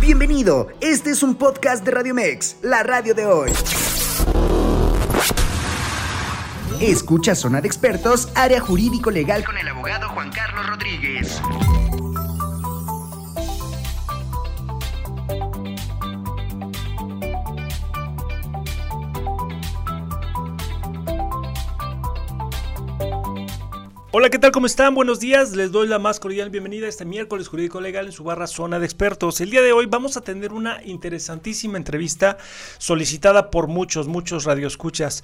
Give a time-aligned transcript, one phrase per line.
[0.00, 3.50] Bienvenido, este es un podcast de Radio Mex, la radio de hoy.
[6.80, 11.40] Escucha Sonar Expertos, área jurídico legal con el abogado Juan Carlos Rodríguez.
[24.18, 24.50] Hola, ¿qué tal?
[24.50, 24.94] ¿Cómo están?
[24.94, 25.54] Buenos días.
[25.54, 28.78] Les doy la más cordial bienvenida a este miércoles jurídico legal en su barra zona
[28.78, 29.42] de expertos.
[29.42, 32.38] El día de hoy vamos a tener una interesantísima entrevista
[32.78, 35.22] solicitada por muchos, muchos radioescuchas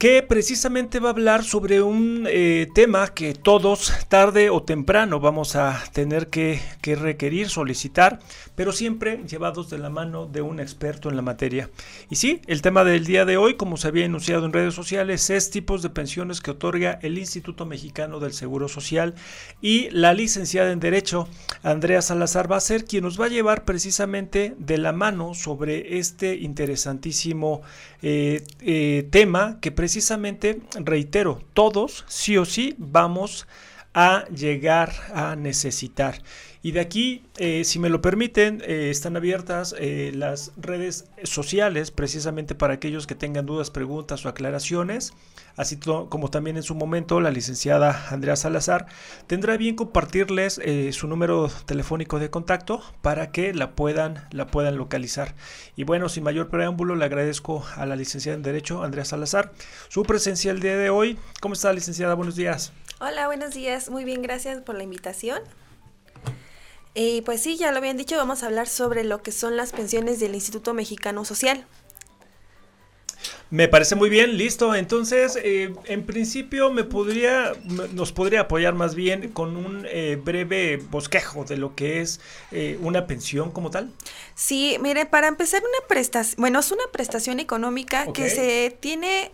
[0.00, 5.56] que precisamente va a hablar sobre un eh, tema que todos, tarde o temprano, vamos
[5.56, 8.18] a tener que, que, requerir, solicitar,
[8.54, 11.68] pero siempre llevados de la mano de un experto en la materia.
[12.08, 15.28] Y sí, el tema del día de hoy, como se había enunciado en redes sociales,
[15.28, 19.14] es tipos de pensiones que otorga el Instituto Mexicano del Seguro Social
[19.60, 21.28] y la licenciada en Derecho,
[21.62, 25.98] Andrea Salazar, va a ser quien nos va a llevar precisamente de la mano sobre
[25.98, 27.60] este interesantísimo
[28.02, 33.46] eh, eh, tema que precisamente, reitero, todos sí o sí vamos
[33.92, 36.22] a llegar a necesitar.
[36.62, 41.90] Y de aquí, eh, si me lo permiten, eh, están abiertas eh, las redes sociales
[41.90, 45.14] precisamente para aquellos que tengan dudas, preguntas o aclaraciones.
[45.56, 48.86] Así como también en su momento la licenciada Andrea Salazar
[49.26, 50.60] tendrá bien compartirles
[50.92, 55.34] su número telefónico de contacto para que la puedan, la puedan localizar.
[55.76, 59.52] Y bueno, sin mayor preámbulo, le agradezco a la licenciada en Derecho, Andrea Salazar,
[59.88, 61.18] su presencia el día de hoy.
[61.40, 62.14] ¿Cómo está, licenciada?
[62.14, 62.72] Buenos días.
[63.00, 63.90] Hola, buenos días.
[63.90, 65.42] Muy bien, gracias por la invitación.
[66.94, 69.72] Y pues sí, ya lo habían dicho, vamos a hablar sobre lo que son las
[69.72, 71.66] pensiones del Instituto Mexicano Social.
[73.50, 74.74] Me parece muy bien, listo.
[74.76, 77.52] Entonces, eh, en principio me podría,
[77.92, 82.20] nos podría apoyar más bien con un eh, breve bosquejo de lo que es
[82.52, 83.92] eh, una pensión como tal.
[84.36, 88.24] Sí, mire, para empezar una prestación, bueno, es una prestación económica okay.
[88.24, 89.32] que se tiene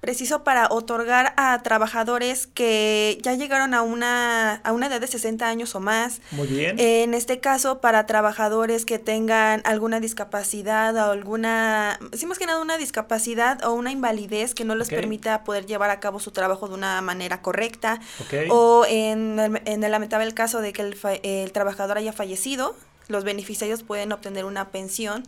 [0.00, 5.46] preciso para otorgar a trabajadores que ya llegaron a una, a una edad de 60
[5.46, 6.20] años o más.
[6.30, 6.78] Muy bien.
[6.78, 12.60] En este caso, para trabajadores que tengan alguna discapacidad o alguna, sí más que nada
[12.60, 14.98] una discapacidad o una invalidez que no les okay.
[14.98, 18.00] permita poder llevar a cabo su trabajo de una manera correcta.
[18.26, 18.48] Okay.
[18.50, 22.76] O en el, en el lamentable caso de que el, el trabajador haya fallecido,
[23.08, 25.24] los beneficiarios pueden obtener una pensión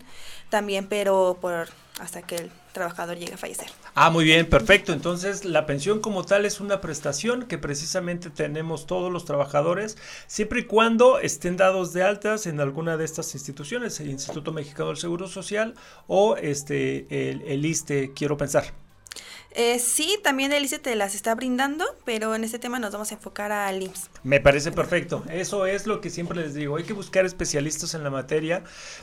[0.48, 3.68] también, pero por hasta que el trabajador llegue a fallecer.
[3.94, 4.92] Ah, muy bien, perfecto.
[4.92, 10.60] Entonces, la pensión como tal es una prestación que precisamente tenemos todos los trabajadores, siempre
[10.60, 14.98] y cuando estén dados de altas en alguna de estas instituciones, el Instituto Mexicano del
[14.98, 15.74] Seguro Social
[16.06, 18.72] o este el, el ISTE, quiero pensar.
[19.52, 23.10] Eh, sí, también el ICE te las está brindando, pero en este tema nos vamos
[23.10, 24.10] a enfocar al IMSS.
[24.22, 25.24] Me parece perfecto.
[25.28, 26.76] Eso es lo que siempre les digo.
[26.76, 28.62] Hay que buscar especialistas en la materia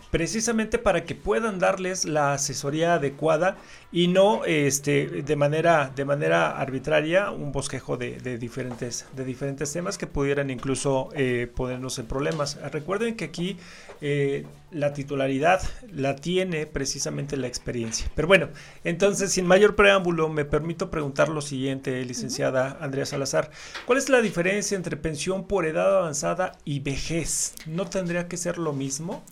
[0.09, 3.57] precisamente para que puedan darles la asesoría adecuada
[3.91, 9.71] y no este, de, manera, de manera arbitraria un bosquejo de, de diferentes, de diferentes
[9.71, 12.59] temas que pudieran incluso eh, ponernos en problemas.
[12.71, 13.57] Recuerden que aquí
[14.01, 15.61] eh, la titularidad
[15.91, 18.11] la tiene precisamente la experiencia.
[18.13, 18.49] Pero bueno,
[18.83, 22.77] entonces sin mayor preámbulo me permito preguntar lo siguiente, licenciada.
[22.81, 23.51] Andrea Salazar.
[23.85, 27.53] ¿Cuál es la diferencia entre pensión por edad avanzada y vejez?
[27.65, 29.23] ¿No tendría que ser lo mismo?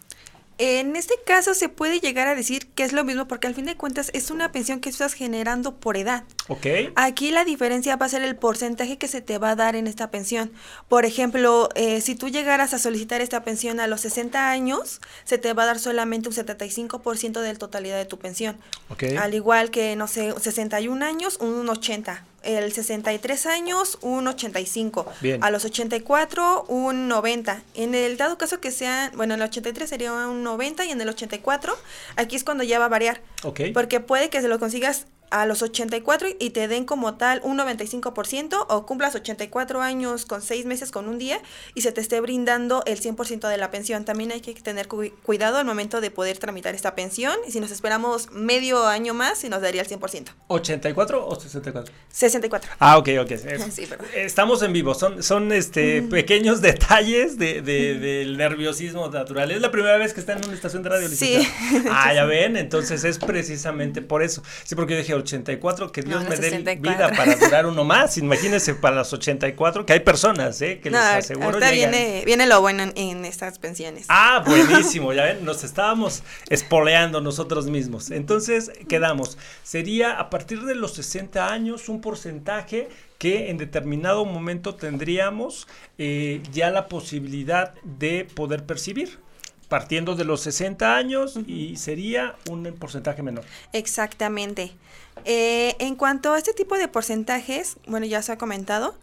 [0.58, 3.66] En este caso se puede llegar a decir que es lo mismo porque al fin
[3.66, 6.24] de cuentas es una pensión que estás generando por edad.
[6.48, 6.68] Ok.
[6.96, 9.88] Aquí la diferencia va a ser el porcentaje que se te va a dar en
[9.88, 10.52] esta pensión.
[10.88, 15.38] Por ejemplo, eh, si tú llegaras a solicitar esta pensión a los 60 años, se
[15.38, 18.58] te va a dar solamente un 75% de la totalidad de tu pensión.
[18.90, 19.04] Ok.
[19.20, 25.06] Al igual que, no sé, 61 años, un 80 el 63 años, un 85.
[25.22, 25.44] Bien.
[25.44, 27.62] A los 84, un 90.
[27.74, 31.02] En el dado caso que sean, bueno, en el 83 sería un 90 y en
[31.02, 31.78] el 84,
[32.16, 33.22] aquí es cuando ya va a variar.
[33.44, 33.62] Ok.
[33.74, 37.58] Porque puede que se lo consigas a los 84 y te den como tal un
[37.58, 41.40] 95% o cumplas 84 años con 6 meses con un día
[41.74, 44.06] y se te esté brindando el 100% de la pensión.
[44.06, 47.60] También hay que tener cu cuidado al momento de poder tramitar esta pensión y si
[47.60, 50.28] nos esperamos medio año más, se nos daría el 100%.
[50.48, 51.94] ¿84 o 64?
[52.10, 52.72] 64.
[52.80, 53.32] Ah, ok, ok.
[53.76, 53.88] Sí.
[54.14, 56.10] Estamos en vivo, son, son este, mm.
[56.10, 59.52] pequeños detalles de, de, del nerviosismo natural.
[59.52, 61.10] Es la primera vez que está en una estación de radio.
[61.10, 61.46] Sí.
[61.90, 64.44] Ah, ya ven, entonces es precisamente por eso.
[64.64, 66.92] Sí, porque yo dije 84, que Dios No, me dé 64.
[66.92, 68.18] vida para durar uno más.
[68.18, 70.80] Imagínense para los 84, que hay personas, ¿eh?
[70.82, 71.92] Que No, les aseguro ahorita llegan.
[71.92, 74.06] viene, viene lo bueno en, en estas pensiones.
[74.10, 78.12] Ah, buenísimo, ya ven, nos estábamos espoleando nosotros mismos.
[78.12, 84.76] Entonces, quedamos, sería a partir de los 60 años un porcentaje que en determinado momento
[84.76, 85.68] tendríamos
[85.98, 89.20] eh, ya la posibilidad de poder percibir
[89.68, 93.44] partiendo de los 60 años y sería un porcentaje menor.
[93.74, 94.72] Exactamente.
[95.24, 98.96] Eh, en cuanto a este tipo de porcentajes, bueno, ya se ha comentado,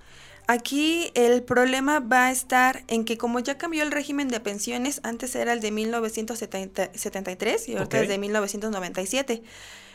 [0.46, 5.00] aquí el problema va a estar en que como ya cambió el régimen de pensiones,
[5.02, 9.42] antes era el de 1973 y ahorita es de 1997.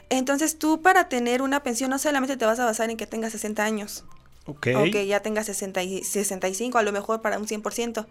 [0.10, 3.34] Entonces tú para tener una pensión no solamente te vas a basar en que tengas
[3.34, 4.06] 60 años.
[4.46, 4.68] Ok.
[4.78, 8.06] O que ya tengas 60 y 65, a lo mejor para un 100%.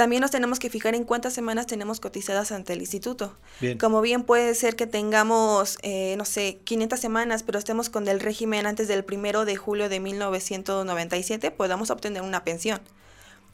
[0.00, 3.36] También nos tenemos que fijar en cuántas semanas tenemos cotizadas ante el instituto.
[3.60, 3.76] Bien.
[3.76, 8.18] Como bien puede ser que tengamos, eh, no sé, 500 semanas, pero estemos con el
[8.18, 12.80] régimen antes del primero de julio de 1997, podamos obtener una pensión.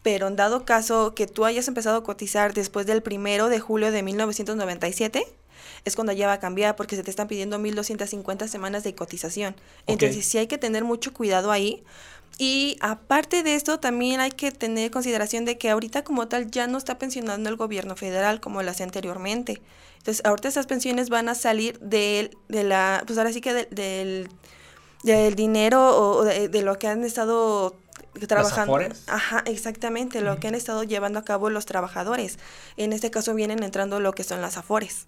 [0.05, 3.91] Pero en dado caso que tú hayas empezado a cotizar después del primero de julio
[3.91, 5.27] de 1997,
[5.85, 9.57] es cuando ya va a cambiar porque se te están pidiendo 1.250 semanas de cotización.
[9.87, 11.83] Entonces sí hay que tener mucho cuidado ahí
[12.39, 16.67] y aparte de esto, también hay que tener consideración de que ahorita como tal ya
[16.67, 19.63] no está pensionando el gobierno federal como lo hacía anteriormente.
[19.99, 24.29] Entonces, ahorita esas pensiones van a salir de, de la, pues ahora sí que del,
[25.03, 27.75] del dinero o de, de, lo que han estado
[28.29, 28.79] trabajando.
[29.07, 32.39] Ajá, exactamente, lo que han estado llevando a cabo los trabajadores.
[32.77, 35.07] En este caso vienen entrando lo que son las afores.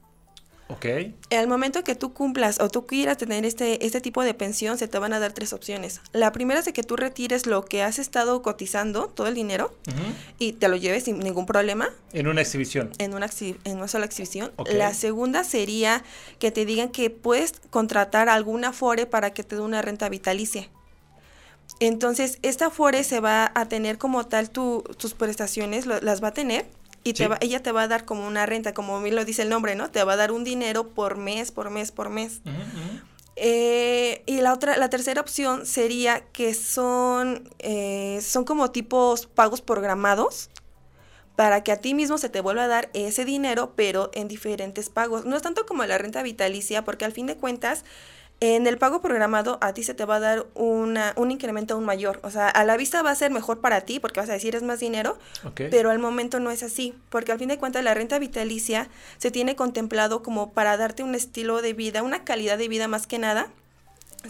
[0.69, 0.87] Ok.
[1.31, 4.87] Al momento que tú cumplas o tú quieras tener este, este tipo de pensión, se
[4.87, 6.03] te van a dar tres opciones.
[6.13, 9.73] La primera es de que tú retires lo que has estado cotizando, todo el dinero,
[9.87, 10.15] uh -huh.
[10.39, 11.89] y te lo lleves sin ningún problema.
[12.13, 12.91] En una exhibición.
[12.99, 14.53] En una, en una sola exhibición.
[14.57, 14.77] Okay.
[14.77, 16.05] La segunda sería
[16.39, 20.69] que te digan que puedes contratar alguna FORE para que te dé una renta vitalicia.
[21.81, 26.29] Entonces, esta FORE se va a tener como tal tu, tus prestaciones, lo, las va
[26.29, 26.67] a tener
[27.09, 27.29] y te sí.
[27.29, 29.75] va, ella te va a dar como una renta, como bien lo dice el nombre,
[29.75, 29.91] ¿no?
[29.91, 32.41] Te va a dar un dinero por mes, por mes, por mes.
[32.45, 33.03] Uh -huh.
[33.37, 39.63] eh, y la otra, la tercera opción sería que son, eh, son como tipos pagos
[39.63, 40.51] programados
[41.35, 44.91] para que a ti mismo se te vuelva a dar ese dinero, pero en diferentes
[44.91, 45.25] pagos.
[45.25, 47.85] No es tanto como la renta vitalicia, porque al fin de cuentas,
[48.41, 51.85] en el pago programado a ti se te va a dar una, un incremento aún
[51.85, 52.21] mayor.
[52.23, 54.55] O sea, a la vista va a ser mejor para ti porque vas a decir
[54.55, 55.69] es más dinero, okay.
[55.71, 56.95] pero al momento no es así.
[57.09, 58.89] Porque al fin de cuentas la renta vitalicia
[59.19, 63.07] se tiene contemplado como para darte un estilo de vida, una calidad de vida más
[63.09, 63.49] que nada.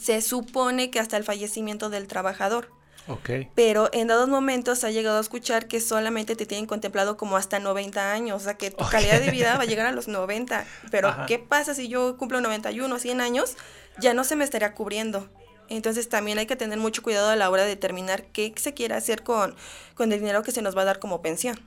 [0.00, 2.70] Se supone que hasta el fallecimiento del trabajador.
[3.08, 3.48] Okay.
[3.54, 7.58] Pero en dados momentos ha llegado a escuchar que solamente te tienen contemplado como hasta
[7.58, 9.00] 90 años, o sea que tu okay.
[9.00, 10.66] calidad de vida va a llegar a los 90.
[10.90, 11.26] Pero Ajá.
[11.26, 13.56] ¿qué pasa si yo cumplo 91, 100 años?
[14.00, 15.28] Ya no se me estaría cubriendo.
[15.68, 18.94] Entonces también hay que tener mucho cuidado a la hora de determinar qué se quiere
[18.94, 19.54] hacer con,
[19.94, 21.58] con el dinero que se nos va a dar como pensión.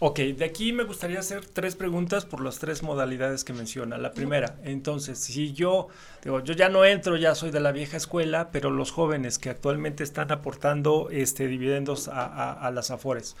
[0.00, 3.96] Ok, de aquí me gustaría hacer tres preguntas por las tres modalidades que menciona.
[3.96, 5.88] La primera, entonces, si yo,
[6.22, 9.50] digo, yo ya no entro, ya soy de la vieja escuela, pero los jóvenes que
[9.50, 13.36] actualmente están aportando este, dividendos a, a, a las afores,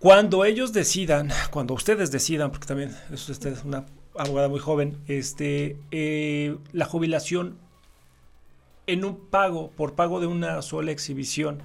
[0.00, 3.86] cuando ellos decidan, cuando ustedes decidan, porque también es usted es una
[4.16, 7.56] abogada muy joven, este, eh, la jubilación
[8.86, 11.62] en un pago, por pago de una sola exhibición,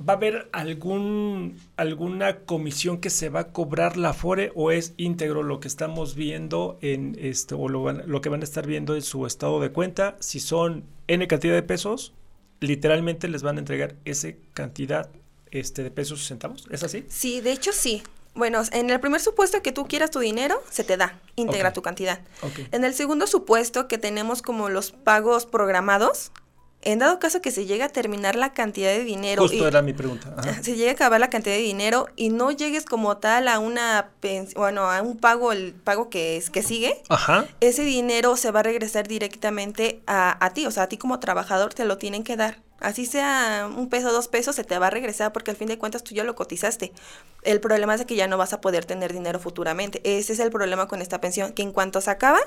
[0.00, 4.94] ¿Va a haber algún, alguna comisión que se va a cobrar la FORE o es
[4.96, 8.96] íntegro lo que estamos viendo en esto o lo, lo, que van a estar viendo
[8.96, 10.16] en su estado de cuenta?
[10.18, 12.14] Si son N cantidad de pesos,
[12.60, 15.08] literalmente les van a entregar esa cantidad
[15.50, 16.66] este, de pesos y centavos.
[16.70, 17.04] ¿Es así?
[17.08, 18.02] Sí, de hecho sí.
[18.34, 21.74] Bueno, en el primer supuesto que tú quieras tu dinero, se te da, íntegra okay.
[21.74, 22.20] tu cantidad.
[22.40, 22.66] Okay.
[22.72, 26.32] En el segundo supuesto que tenemos como los pagos programados,
[26.82, 29.42] en dado caso que se llegue a terminar la cantidad de dinero.
[29.42, 30.34] Justo y, era mi pregunta.
[30.36, 30.62] Ajá.
[30.62, 34.10] Se llegue a acabar la cantidad de dinero y no llegues como tal a una
[34.56, 37.46] bueno, a un pago, el pago que es que sigue, Ajá.
[37.60, 40.66] ese dinero se va a regresar directamente a, a ti.
[40.66, 42.58] O sea, a ti como trabajador te lo tienen que dar.
[42.82, 45.78] Así sea un peso, dos pesos, se te va a regresar porque al fin de
[45.78, 46.92] cuentas tú ya lo cotizaste.
[47.42, 50.00] El problema es que ya no vas a poder tener dinero futuramente.
[50.04, 52.40] Ese es el problema con esta pensión, que en cuanto se acaba,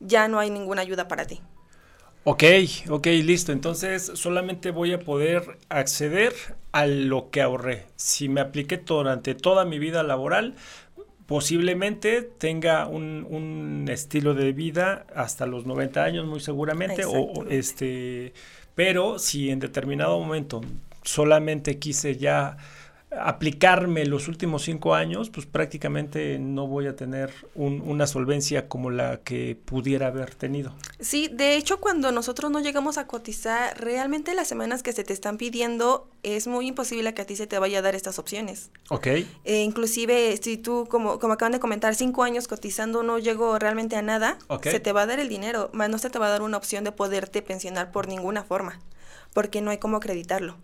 [0.00, 1.40] ya no hay ninguna ayuda para ti.
[2.24, 2.44] Ok,
[2.88, 3.52] ok, listo.
[3.52, 6.34] Entonces solamente voy a poder acceder
[6.72, 7.86] a lo que ahorré.
[7.96, 10.56] Si me apliqué durante toda mi vida laboral,
[11.26, 17.04] posiblemente tenga un, un estilo de vida hasta los 90 años, muy seguramente.
[17.04, 18.32] O este,
[18.74, 20.60] pero si en determinado momento
[21.02, 22.56] solamente quise ya
[23.20, 28.90] aplicarme los últimos cinco años, pues prácticamente no voy a tener un, una solvencia como
[28.90, 30.74] la que pudiera haber tenido.
[31.00, 35.12] Sí, de hecho cuando nosotros no llegamos a cotizar, realmente las semanas que se te
[35.12, 38.70] están pidiendo es muy imposible que a ti se te vaya a dar estas opciones.
[38.88, 39.06] Ok.
[39.06, 39.26] Eh,
[39.62, 44.02] inclusive si tú, como, como acaban de comentar, cinco años cotizando no llego realmente a
[44.02, 44.72] nada, okay.
[44.72, 46.56] se te va a dar el dinero, más no se te va a dar una
[46.56, 48.80] opción de poderte pensionar por ninguna forma
[49.32, 50.56] porque no hay cómo acreditarlo.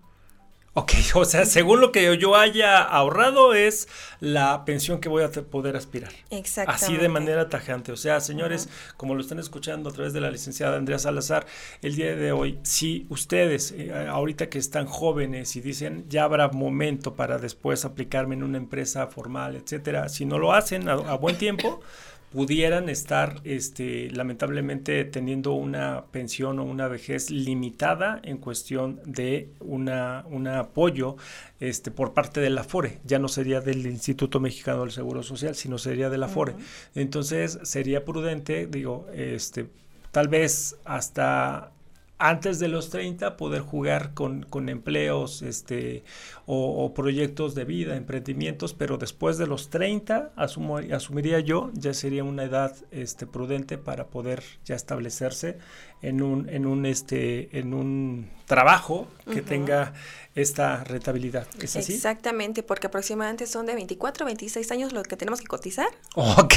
[0.79, 3.89] Ok, o sea, según lo que yo haya ahorrado es
[4.21, 6.13] la pensión que voy a poder aspirar.
[6.31, 6.85] Exactamente.
[6.85, 7.91] Así de manera tajante.
[7.91, 11.47] O sea, señores, como lo están escuchando a través de la licenciada Andrea Salazar,
[11.83, 16.49] el día de hoy, si ustedes, eh, ahorita que están jóvenes y dicen, ya habrá
[16.49, 21.17] momento para después aplicarme en una empresa formal, etcétera, si no lo hacen a, a
[21.17, 21.81] buen tiempo,
[22.33, 30.25] pudieran estar este, lamentablemente teniendo una pensión o una vejez limitada en cuestión de una,
[30.29, 31.17] un apoyo
[31.59, 33.01] este, por parte de la FORE.
[33.05, 36.55] Ya no sería del Instituto Mexicano del Seguro Social, sino sería de la FORE.
[36.95, 39.69] Entonces sería prudente, digo, este,
[40.13, 41.73] tal vez hasta
[42.19, 46.03] antes de los 30 poder jugar con, con empleos este,
[46.47, 52.25] o, proyectos de vida, emprendimientos, pero después de los 30 asumo, asumiría yo ya sería
[52.25, 55.59] una edad este, prudente para poder ya establecerse
[56.03, 59.93] en un, en un, este, en un trabajo que tenga
[60.35, 61.47] esta rentabilidad.
[61.61, 61.95] ¿Es así?
[61.95, 65.89] Exactamente, porque aproximadamente son de 24 26 años los que tenemos que cotizar.
[66.15, 66.55] Ok.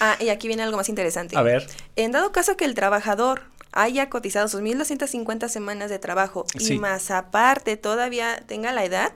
[0.00, 1.36] Ah, y aquí viene algo más interesante.
[1.36, 1.66] A ver.
[1.96, 3.42] En dado caso que el trabajador
[3.78, 9.12] haya cotizado sus 1.250 semanas de trabajo y más aparte todavía tenga la edad,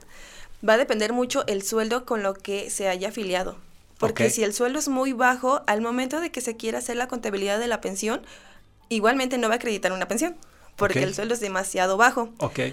[0.67, 3.57] va a depender mucho el sueldo con lo que se haya afiliado.
[3.97, 7.07] Porque si el sueldo es muy bajo, al momento de que se quiera hacer la
[7.07, 8.21] contabilidad de la pensión,
[8.87, 10.35] igualmente no va a acreditar una pensión
[10.77, 12.29] porque el sueldo es demasiado bajo.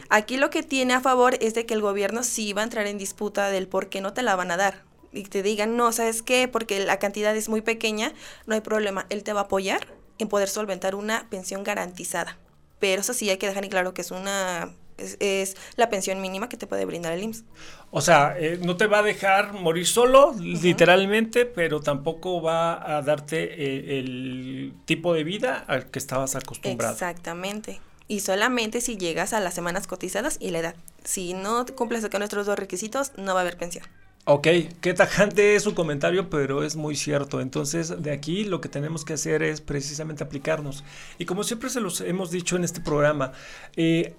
[0.08, 2.86] Aquí lo que tiene a favor es de que el gobierno sí va a entrar
[2.86, 4.82] en disputa del por qué no te la van a dar.
[5.12, 6.46] Y te digan, no, ¿sabes qué?
[6.46, 8.12] Porque la cantidad es muy pequeña,
[8.46, 12.38] no hay problema, él te va a apoyar en poder solventar una pensión garantizada.
[12.78, 14.70] Pero eso sí hay que dejar en claro que es una
[15.18, 17.44] es, la pensión mínima que te puede brindar el IMSS.
[17.90, 23.02] O sea, eh, no te va a dejar morir solo, literalmente, pero tampoco va a
[23.02, 26.92] darte eh, el tipo de vida al que estabas acostumbrado.
[26.92, 27.80] Exactamente.
[28.08, 30.74] Y solamente si llegas a las semanas cotizadas y la edad.
[31.04, 33.84] Si no cumples con nuestros dos requisitos, no va a haber pensión.
[34.26, 34.46] Ok,
[34.80, 37.40] qué tajante es su comentario, pero es muy cierto.
[37.40, 40.84] Entonces, de aquí lo que tenemos que hacer es precisamente aplicarnos.
[41.18, 43.32] Y como siempre se los hemos dicho en este programa,
[43.76, 44.14] eh,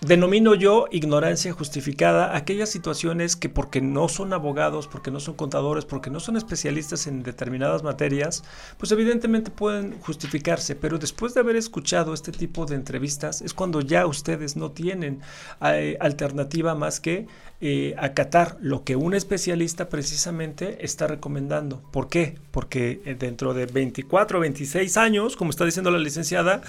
[0.00, 5.84] Denomino yo ignorancia justificada aquellas situaciones que porque no son abogados, porque no son contadores,
[5.86, 8.44] porque no son especialistas en determinadas materias,
[8.76, 13.80] pues evidentemente pueden justificarse, pero después de haber escuchado este tipo de entrevistas es cuando
[13.80, 15.20] ya ustedes no tienen
[15.62, 17.26] eh, alternativa más que
[17.60, 21.82] eh, acatar lo que un especialista precisamente está recomendando.
[21.90, 22.38] ¿Por qué?
[22.52, 26.60] Porque eh, dentro de 24 o 26 años, como está diciendo la licenciada,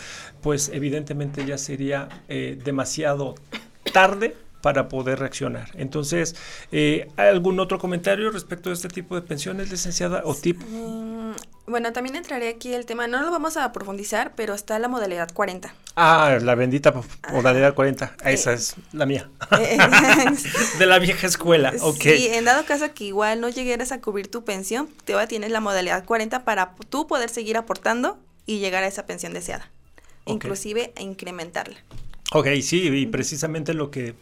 [0.41, 3.18] pues evidentemente ya sería demasiado
[3.93, 5.69] tarde para poder reaccionar.
[5.75, 6.35] Entonces,
[6.71, 10.61] ¿hay algún otro comentario respecto a este tipo de pensiones, licenciada, o tip?
[10.61, 11.31] Mm,
[11.67, 15.29] bueno, también entraré aquí el tema, no lo vamos a profundizar, pero está la modalidad
[15.33, 15.73] 40.
[15.95, 16.93] Ah, la bendita
[17.31, 19.29] modalidad 40, esa es la mía.
[19.59, 19.77] Eh,
[20.79, 22.01] de la vieja escuela, ok.
[22.01, 25.27] Sí, en dado caso que igual no llegueras a cubrir tu pensión, te va a
[25.27, 29.69] tener la modalidad 40 para tú poder seguir aportando y llegar a esa pensión deseada.
[30.25, 31.77] Inclusive incrementarla.
[32.31, 34.15] Ok, sí, y precisamente lo que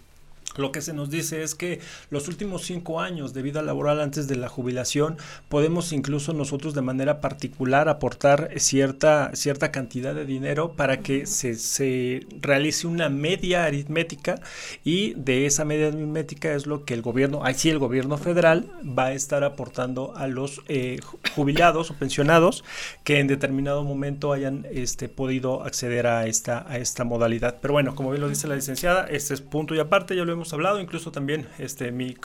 [0.56, 4.28] lo que se nos dice es que los últimos cinco años de vida laboral antes
[4.28, 5.18] de la jubilación
[5.50, 11.56] podemos incluso nosotros de manera particular aportar cierta, cierta cantidad de dinero para que se,
[11.56, 14.42] se, realice una media aritmética
[14.84, 18.72] y de esa media aritmética es lo que el gobierno, ahí sí el gobierno federal
[18.98, 21.00] va a estar aportando a los eh,
[21.36, 22.64] jubilados o pensionados
[23.04, 27.58] que en determinado momento hayan este, podido acceder a esta, a esta modalidad.
[27.62, 30.34] Pero bueno, como bien lo dice la licenciada, este es punto y aparte, ya lo
[30.38, 32.16] hemos hablado, incluso también este mi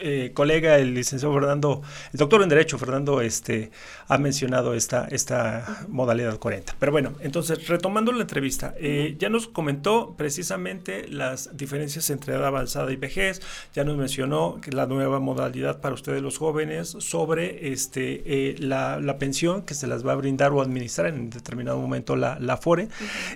[0.00, 1.82] eh, colega, el licenciado Fernando,
[2.12, 3.70] el doctor en Derecho, Fernando, este,
[4.08, 6.76] ha mencionado esta, esta modalidad 40.
[6.78, 12.46] Pero bueno, entonces, retomando la entrevista, eh, ya nos comentó precisamente las diferencias entre edad
[12.46, 13.40] avanzada y vejez,
[13.72, 18.98] ya nos mencionó que la nueva modalidad para ustedes los jóvenes sobre este, eh, la,
[19.00, 22.56] la, pensión que se las va a brindar o administrar en determinado momento la, la
[22.56, 22.88] FORE.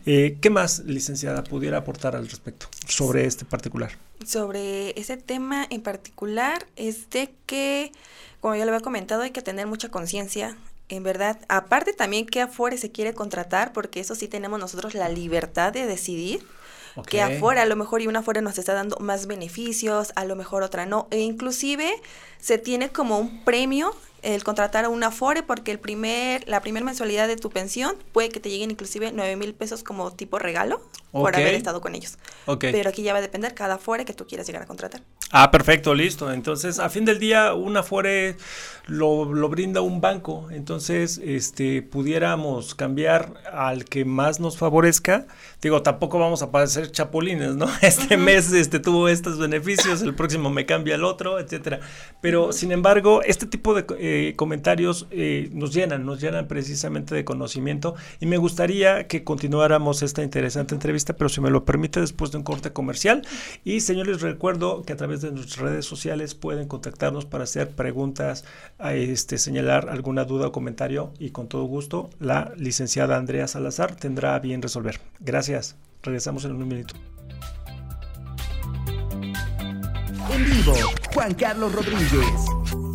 [0.05, 4.08] ¿Qué más, licenciada, pudiera aportar al respecto sobre este particular?
[4.27, 7.93] Sobre ese tema en particular, es de que,
[8.41, 10.57] como ya lo había comentado, hay que tener mucha conciencia.
[10.89, 15.09] En verdad, aparte también que afuera se quiere contratar, porque eso sí tenemos nosotros la
[15.09, 16.45] libertad de decidir.
[17.07, 20.35] Que afuera, a lo mejor y una afuera nos está dando más beneficios, a lo
[20.35, 21.07] mejor otra no.
[21.13, 21.93] E inclusive
[22.41, 26.85] se tiene como un premio el contratar a una Afore porque el primer, la primera
[26.85, 30.83] mensualidad de tu pensión puede que te lleguen inclusive 9 mil pesos como tipo regalo
[31.11, 32.19] por haber estado con ellos.
[32.61, 35.03] Pero aquí ya va a depender cada Afore que tú quieras llegar a contratar.
[35.31, 36.33] Ah, perfecto, listo.
[36.33, 38.37] Entonces, a fin del día, una Afore
[38.87, 40.49] lo, lo, brinda un banco.
[40.51, 45.27] Entonces, este, pudiéramos cambiar al que más nos favorezca.
[45.61, 47.69] Digo, tampoco vamos a parecer chapulines, ¿no?
[47.83, 51.81] Este mes este, tuvo estos beneficios, el próximo me cambia el otro, etcétera.
[52.21, 57.25] Pero, sin embargo, este tipo de eh, comentarios eh, nos llenan, nos llenan precisamente de
[57.25, 57.95] conocimiento.
[58.21, 62.39] Y me gustaría que continuáramos esta interesante entrevista, pero si me lo permite, después de
[62.39, 63.27] un corte comercial.
[63.65, 68.45] Y, señores, recuerdo que a través de nuestras redes sociales pueden contactarnos para hacer preguntas,
[68.79, 74.39] este, señalar alguna duda o comentario y con todo gusto la licenciada Andrea Salazar tendrá
[74.39, 75.01] bien resolver.
[75.21, 75.77] Gracias.
[76.03, 76.95] Regresamos en un minuto.
[80.31, 80.75] En vivo,
[81.13, 82.88] Juan Carlos Rodríguez.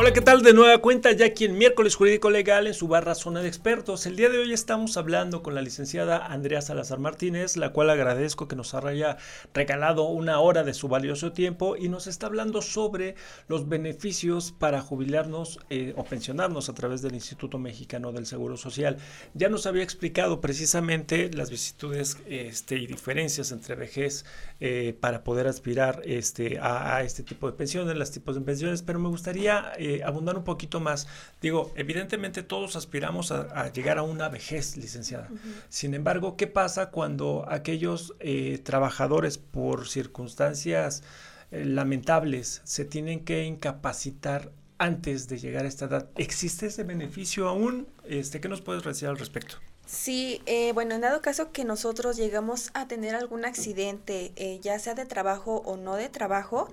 [0.00, 0.40] Hola, ¿qué tal?
[0.40, 4.06] De nueva cuenta, ya aquí en Miércoles Jurídico Legal en su barra Zona de Expertos.
[4.06, 8.48] El día de hoy estamos hablando con la licenciada Andrea Salazar Martínez, la cual agradezco
[8.48, 9.18] que nos haya
[9.52, 13.14] regalado una hora de su valioso tiempo y nos está hablando sobre
[13.46, 18.96] los beneficios para jubilarnos eh, o pensionarnos a través del Instituto Mexicano del Seguro Social.
[19.34, 24.24] Ya nos había explicado precisamente las vicitudes este, y diferencias entre vejez
[24.60, 28.98] eh, para poder aspirar este, a, este tipo de pensiones, los tipos de pensiones, pero
[28.98, 31.06] me gustaría eh, abundar un poquito más.
[31.40, 35.28] Digo, evidentemente todos aspiramos a, llegar a una vejez, licenciada.
[35.68, 41.02] Sin embargo, ¿qué pasa cuando aquellos eh, trabajadores por circunstancias
[41.50, 46.08] lamentables se tienen que incapacitar antes de llegar a esta edad?
[46.16, 47.86] ¿Existe ese beneficio aún?
[48.04, 49.56] Este, ¿Qué nos puedes decir al respecto?
[49.90, 54.78] Sí, eh, bueno, en dado caso que nosotros llegamos a tener algún accidente, eh, ya
[54.78, 56.68] sea de trabajo o no de trabajo,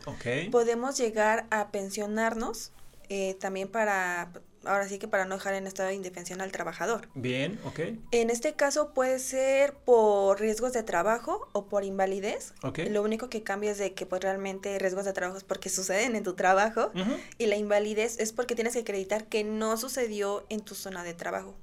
[0.52, 2.72] podemos llegar a pensionarnos
[3.10, 4.32] eh, también para,
[4.66, 7.10] ahora sí que para no dejar en estado de indefensión al trabajador.
[7.16, 7.80] Bien, ok.
[8.12, 12.54] En este caso puede ser por riesgos de trabajo o por invalidez.
[12.64, 12.90] Okay.
[12.90, 16.16] Lo único que cambia es de que pues realmente riesgos de trabajo es porque suceden
[16.16, 16.92] en tu trabajo
[17.38, 21.14] y la invalidez es porque tienes que acreditar que no sucedió en tu zona de
[21.14, 21.56] trabajo.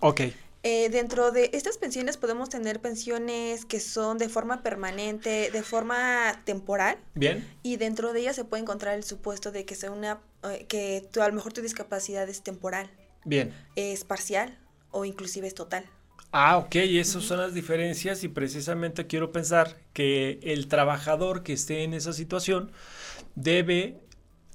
[0.00, 0.22] Ok.
[0.62, 6.42] Eh, dentro de estas pensiones podemos tener pensiones que son de forma permanente, de forma
[6.44, 6.98] temporal.
[7.14, 7.46] Bien.
[7.62, 11.08] Y dentro de ellas se puede encontrar el supuesto de que sea una, eh, que
[11.20, 12.90] a lo mejor tu discapacidad es temporal.
[13.24, 13.54] Bien.
[13.76, 14.58] Es parcial
[14.90, 15.84] o inclusive es total.
[16.30, 21.84] Ah, ok, esas son las diferencias y precisamente quiero pensar que el trabajador que esté
[21.84, 22.70] en esa situación
[23.34, 23.98] debe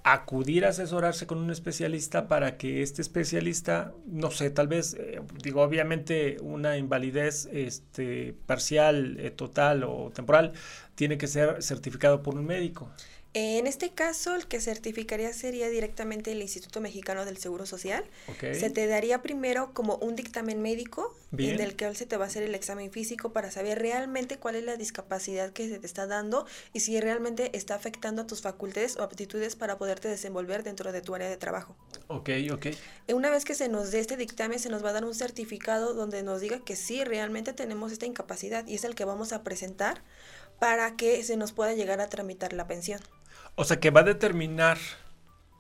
[0.04, 5.22] acudir a asesorarse con un especialista para que este especialista, no sé, tal vez, eh,
[5.42, 10.54] digo, obviamente una invalidez este, parcial, eh, total o temporal,
[10.96, 12.90] tiene que ser certificado por un médico.
[13.36, 18.06] En este caso, el que certificaría sería directamente el Instituto Mexicano del Seguro Social.
[18.40, 22.28] Se te daría primero como un dictamen médico, en el que se te va a
[22.28, 26.06] hacer el examen físico para saber realmente cuál es la discapacidad que se te está
[26.06, 30.92] dando y si realmente está afectando a tus facultades o aptitudes para poderte desenvolver dentro
[30.92, 31.76] de tu área de trabajo.
[32.10, 32.68] Ok, ok.
[33.14, 35.96] Una vez que se nos dé este dictamen, se nos va a dar un certificado
[35.96, 39.44] donde nos diga que sí, realmente tenemos esta incapacidad y es el que vamos a
[39.44, 40.04] presentar
[40.60, 43.02] para que se nos pueda llegar a tramitar la pensión.
[43.56, 44.78] O sea que va a determinar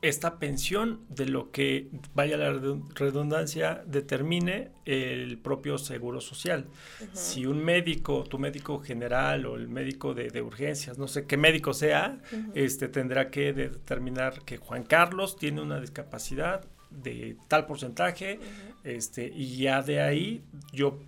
[0.03, 2.51] esta pensión de lo que, vaya la
[2.93, 6.67] redundancia, determine el propio seguro social.
[7.13, 11.73] Si un médico, tu médico general o el médico de, urgencias, no sé qué médico
[11.73, 12.17] sea,
[12.53, 18.39] este tendrá que determinar que Juan Carlos tiene una discapacidad de tal porcentaje,
[18.83, 20.99] este, y ya de ahí yo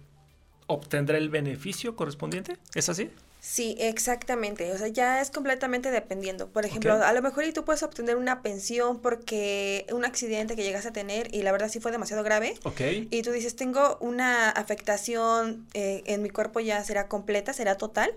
[0.68, 2.58] obtendré el beneficio correspondiente.
[2.74, 3.10] ¿Es así?
[3.48, 4.72] Sí, exactamente.
[4.72, 6.48] O sea, ya es completamente dependiendo.
[6.48, 10.64] Por ejemplo, a lo mejor y tú puedes obtener una pensión porque un accidente que
[10.64, 12.56] llegas a tener y la verdad sí fue demasiado grave.
[12.64, 12.82] Ok.
[13.12, 18.16] Y tú dices, tengo una afectación eh, en mi cuerpo ya será completa, será total.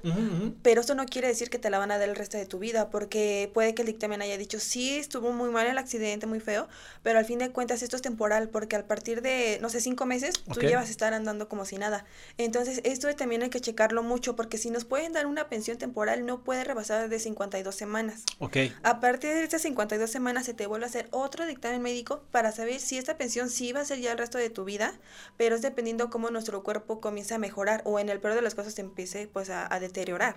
[0.63, 2.59] Pero eso no quiere decir que te la van a dar el resto de tu
[2.59, 6.41] vida porque puede que el dictamen haya dicho, sí, estuvo muy mal el accidente, muy
[6.41, 6.69] feo,
[7.03, 10.07] pero al fin de cuentas esto es temporal porque al partir de, no sé, cinco
[10.07, 12.07] meses, tú ya vas a estar andando como si nada.
[12.39, 16.27] Entonces, esto también hay que checarlo mucho porque si nos pueden dar una pensión temporal
[16.27, 18.25] no puede rebasar de 52 semanas.
[18.39, 18.57] Ok.
[18.83, 22.53] A partir de estas 52 semanas se te vuelve a hacer otro dictamen médico para
[22.53, 24.95] saber si esta pensión sí va a ser ya el resto de tu vida,
[25.37, 28.55] pero es dependiendo cómo nuestro cuerpo comienza a mejorar o en el peor de las
[28.55, 30.37] cosas se empiece pues a, deteriorar.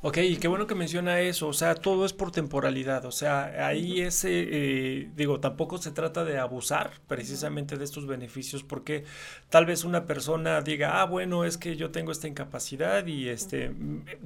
[0.00, 3.66] Ok, y qué bueno que menciona eso, o sea, todo es por temporalidad, o sea,
[3.66, 9.04] ahí ese, eh, digo, tampoco se trata de abusar precisamente de estos beneficios, porque
[9.50, 13.72] tal vez una persona diga, ah, bueno, es que yo tengo esta incapacidad y este,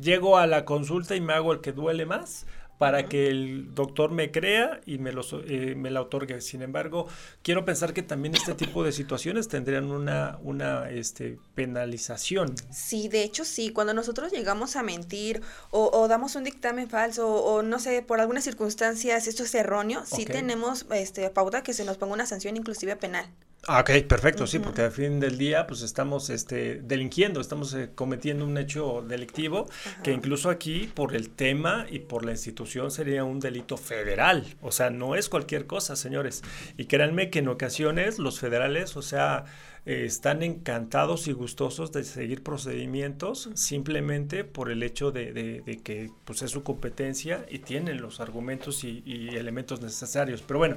[0.00, 2.46] llego a la consulta y me hago el que duele más
[2.80, 6.40] para que el doctor me crea y me, los, eh, me la otorgue.
[6.40, 7.08] Sin embargo,
[7.42, 12.54] quiero pensar que también este tipo de situaciones tendrían una, una este, penalización.
[12.70, 17.60] Sí, de hecho sí, cuando nosotros llegamos a mentir o, damos un dictamen falso o,
[17.60, 21.98] no sé, por algunas circunstancias esto es erróneo, sí tenemos este, pauta que se nos
[21.98, 23.26] ponga una sanción inclusive penal.
[23.68, 27.90] Ah, ok, perfecto, sí, porque al fin del día pues estamos este, delinquiendo, estamos eh,
[27.94, 29.68] cometiendo un hecho delictivo
[30.02, 34.72] que incluso aquí por el tema y por la institución sería un delito federal, o
[34.72, 36.42] sea, no es cualquier cosa, señores.
[36.78, 39.44] Y créanme que en ocasiones los federales, o sea,
[39.86, 46.42] eh, están encantados y gustosos de seguir procedimientos simplemente por el hecho de, que pues,
[46.42, 50.42] es su competencia y tienen los argumentos y, elementos necesarios.
[50.46, 50.76] Pero bueno,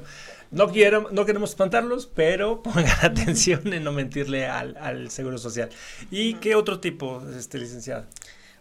[0.51, 5.69] no, quiero, no queremos espantarlos, pero pongan atención en no mentirle al, al Seguro Social.
[6.09, 8.07] ¿Y qué otro tipo, este, licenciada?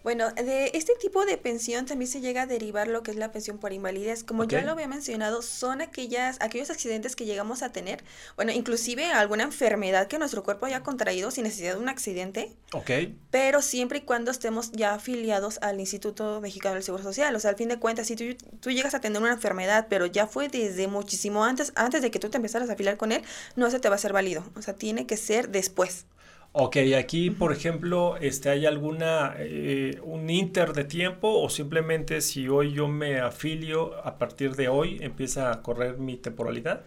[0.03, 3.31] Bueno, de este tipo de pensión también se llega a derivar lo que es la
[3.31, 4.25] pensión por invalidez.
[4.25, 8.03] Como ya lo había mencionado, son aquellas, aquellos accidentes que llegamos a tener,
[8.37, 12.53] bueno, inclusive alguna enfermedad que nuestro cuerpo haya contraído sin necesidad de un accidente.
[12.73, 12.91] Ok.
[13.31, 17.35] Pero siempre y cuando estemos ya afiliados al Instituto Mexicano del Seguro Social.
[17.35, 18.25] O sea, al fin de cuentas, si tú,
[18.61, 22.19] tú llegas a tener una enfermedad, pero ya fue desde muchísimo antes, antes de que
[22.19, 23.23] tú te empezaras a afiliar con él,
[23.57, 24.45] no se te va a ser válido.
[24.57, 26.07] O sea, tiene que ser después.
[26.55, 32.47] Ok, aquí, por ejemplo, este, ¿hay alguna, eh, un inter de tiempo o simplemente si
[32.49, 36.85] hoy yo me afilio, a partir de hoy empieza a correr mi temporalidad?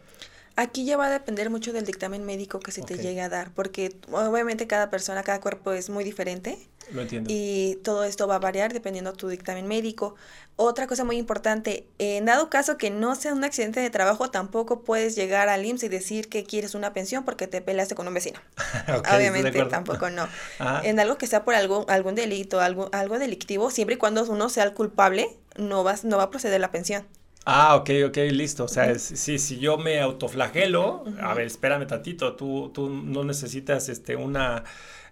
[0.57, 3.51] Aquí ya va a depender mucho del dictamen médico que se te llegue a dar,
[3.53, 6.57] porque obviamente cada persona, cada cuerpo es muy diferente.
[6.91, 7.29] Lo entiendo.
[7.33, 10.15] Y todo esto va a variar dependiendo de tu dictamen médico.
[10.55, 14.83] Otra cosa muy importante, en dado caso que no sea un accidente de trabajo, tampoco
[14.83, 18.13] puedes llegar al IMSS y decir que quieres una pensión porque te peleaste con un
[18.13, 18.39] vecino.
[19.13, 20.29] Obviamente tampoco no.
[20.83, 24.47] En algo que sea por algún, algún delito, algo, algo delictivo, siempre y cuando uno
[24.47, 27.05] sea el culpable, no, vas, no va a proceder la pensión.
[27.47, 28.63] Ah, ok, ok, listo.
[28.63, 33.87] O sea, sí, si yo me autoflagelo, a ver, espérame tantito, tú, tú no necesitas
[33.89, 34.63] este, una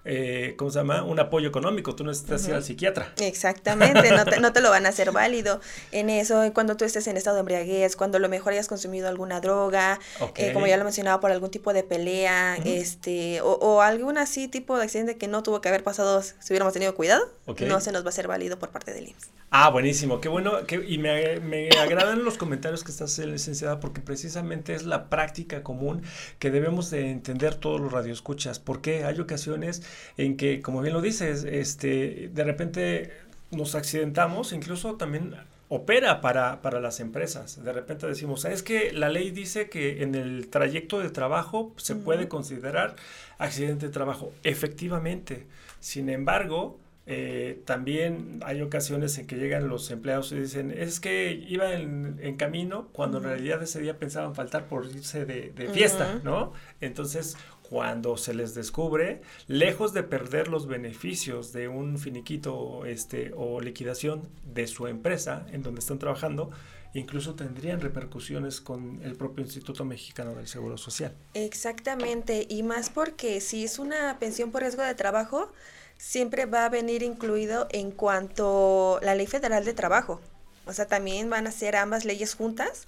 [0.06, 1.04] eh, ¿cómo se llama?
[1.04, 3.14] Un apoyo económico, tú necesitas ir al psiquiatra.
[3.18, 5.62] Exactamente, no te, no te, lo van a hacer válido
[5.92, 9.08] en eso, cuando tú estés en estado de embriaguez, cuando a lo mejor hayas consumido
[9.08, 10.00] alguna droga,
[10.36, 14.48] eh, como ya lo mencionaba, por algún tipo de pelea, este, o, o, algún así
[14.48, 17.30] tipo de accidente que no tuvo que haber pasado si hubiéramos tenido cuidado,
[17.62, 19.30] no se nos va a ser válido por parte del IMSS.
[19.56, 24.02] Ah, buenísimo, qué bueno, que, y me, me agradan los comentarios que estás licenciada porque
[24.02, 26.02] precisamente es la práctica común
[26.40, 29.84] que debemos de entender todos los radioescuchas, porque hay ocasiones
[30.18, 33.12] en que, como bien lo dices, este, de repente
[33.52, 35.36] nos accidentamos, incluso también
[35.70, 37.64] opera para, para las empresas.
[37.64, 41.96] De repente decimos, es que la ley dice que en el trayecto de trabajo se
[41.96, 42.96] puede considerar
[43.38, 44.32] accidente de trabajo.
[44.44, 45.48] Efectivamente.
[45.80, 51.34] Sin embargo, eh, también hay ocasiones en que llegan los empleados y dicen, es que
[51.34, 56.54] iba en, camino cuando en realidad ese día pensaban faltar por irse de, fiesta, ¿no?
[56.80, 57.36] Entonces,
[57.74, 64.30] cuando se les descubre, lejos de perder los beneficios de un finiquito este, o liquidación
[64.46, 66.52] de su empresa en donde están trabajando,
[66.94, 71.16] incluso tendrían repercusiones con el propio Instituto Mexicano del Seguro Social.
[71.34, 75.52] Exactamente, y más porque si es una pensión por riesgo de trabajo,
[75.98, 80.22] siempre va a venir incluido en cuanto la ley federal de trabajo.
[80.66, 82.86] O sea, también van a ser ambas leyes juntas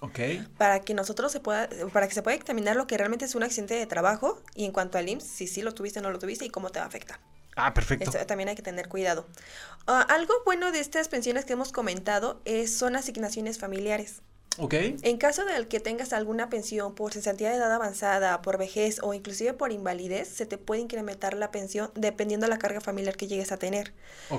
[0.57, 3.43] para que nosotros se pueda, para que se pueda examinar lo que realmente es un
[3.43, 6.19] accidente de trabajo y en cuanto al IMSS, si sí lo tuviste o no lo
[6.19, 7.19] tuviste y cómo te va a afectar.
[7.55, 8.11] Ah, perfecto.
[8.25, 9.25] también hay que tener cuidado.
[9.87, 14.21] Ah, algo bueno de estas pensiones que hemos comentado es, son asignaciones familiares.
[15.01, 19.13] En caso de que tengas alguna pensión por cesantía de edad avanzada, por vejez o
[19.13, 23.27] inclusive por invalidez, se te puede incrementar la pensión dependiendo de la carga familiar que
[23.27, 23.93] llegues a tener.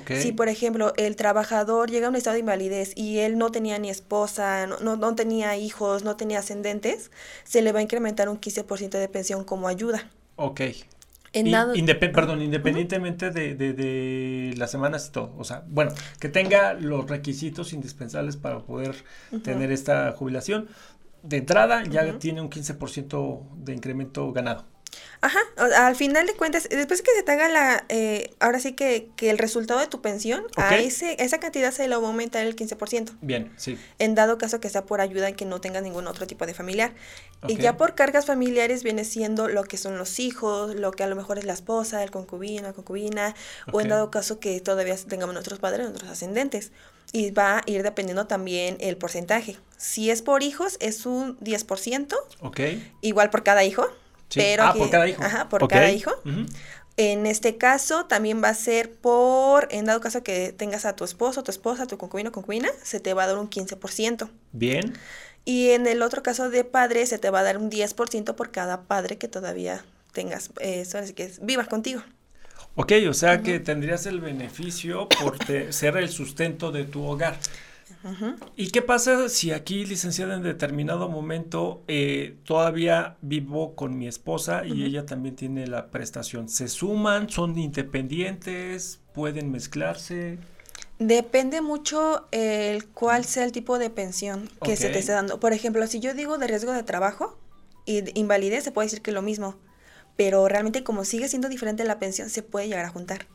[0.08, 3.78] Si, por ejemplo, el trabajador llega a un estado de invalidez y él no tenía
[3.78, 7.10] ni esposa, no, no, tenía hijos, no tenía ascendentes,
[7.44, 10.10] se le va a incrementar un 15% de pensión como ayuda.
[10.36, 10.60] Ok
[12.12, 15.34] perdón, independientemente de, de, las semanas y todo.
[15.36, 18.94] O sea, bueno, que tenga los requisitos indispensables para poder
[19.42, 20.68] tener esta jubilación.
[21.22, 24.64] De entrada ya tiene un 15% de incremento ganado.
[25.20, 29.08] Ajá, al final de cuentas, después que se te haga la, eh, ahora sí que,
[29.16, 32.46] que, el resultado de tu pensión, a ese, esa cantidad se le va a aumentar
[32.46, 33.12] el 15%.
[33.22, 33.78] Bien, sí.
[33.98, 36.54] En dado caso que sea por ayuda y que no tenga ningún otro tipo de
[36.54, 36.92] familiar.
[37.48, 41.06] Y ya por cargas familiares viene siendo lo que son los hijos, lo que a
[41.06, 43.34] lo mejor es la esposa, el concubino, la concubina,
[43.72, 46.72] o en dado caso que todavía tengamos nuestros padres, nuestros ascendentes.
[47.12, 49.56] Y va a ir dependiendo también el porcentaje.
[49.76, 52.14] Si es por hijos, es un 10%.
[52.40, 52.60] Ok.
[53.00, 53.86] Igual por cada hijo.
[54.34, 55.22] Pero ah, por cada hijo.
[55.22, 56.12] Ajá, por cada hijo.
[56.98, 61.04] En este caso también va a ser por, en dado caso que tengas a tu
[61.04, 64.30] esposo, tu esposa, tu concubino, concubina, se te va a dar un 15%.
[64.52, 64.94] Bien.
[65.44, 68.50] Y en el otro caso de padre se te va a dar un 10% por
[68.50, 72.02] cada padre que todavía tengas, eh, eso es que vivas contigo.
[72.74, 75.38] Ok, o sea que tendrías el beneficio por
[75.72, 77.38] ser el sustento de tu hogar.
[78.56, 84.64] ¿Y qué pasa si aquí, licenciada, en determinado momento eh, todavía vivo con mi esposa
[84.66, 86.48] y ella también tiene la prestación?
[86.48, 87.28] ¿Se suman?
[87.28, 89.00] ¿Son independientes?
[89.12, 90.38] ¿Pueden mezclarse?
[90.98, 95.38] Depende mucho el cuál sea el tipo de pensión que se te esté dando.
[95.40, 97.38] Por ejemplo, si yo digo de riesgo de trabajo
[97.84, 99.56] y de invalidez, se puede decir que es lo mismo.
[100.16, 103.26] Pero realmente como sigue siendo diferente la pensión, se puede llegar a juntar.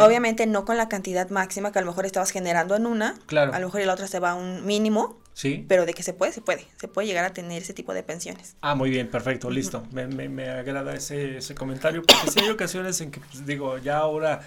[0.00, 3.14] Obviamente no con la cantidad máxima que a lo mejor estabas generando en una.
[3.26, 3.52] Claro.
[3.52, 5.18] A lo mejor la otra se va a un mínimo.
[5.32, 5.64] Sí.
[5.68, 6.64] Pero de que se puede, se puede.
[6.76, 8.56] Se puede llegar a tener ese tipo de pensiones.
[8.60, 9.84] Ah, muy bien, perfecto, listo.
[9.90, 13.78] me, me, me, agrada ese, ese comentario porque sí hay ocasiones en que, pues, digo,
[13.78, 14.42] ya ahora,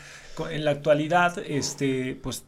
[0.49, 2.45] en la actualidad, este, pues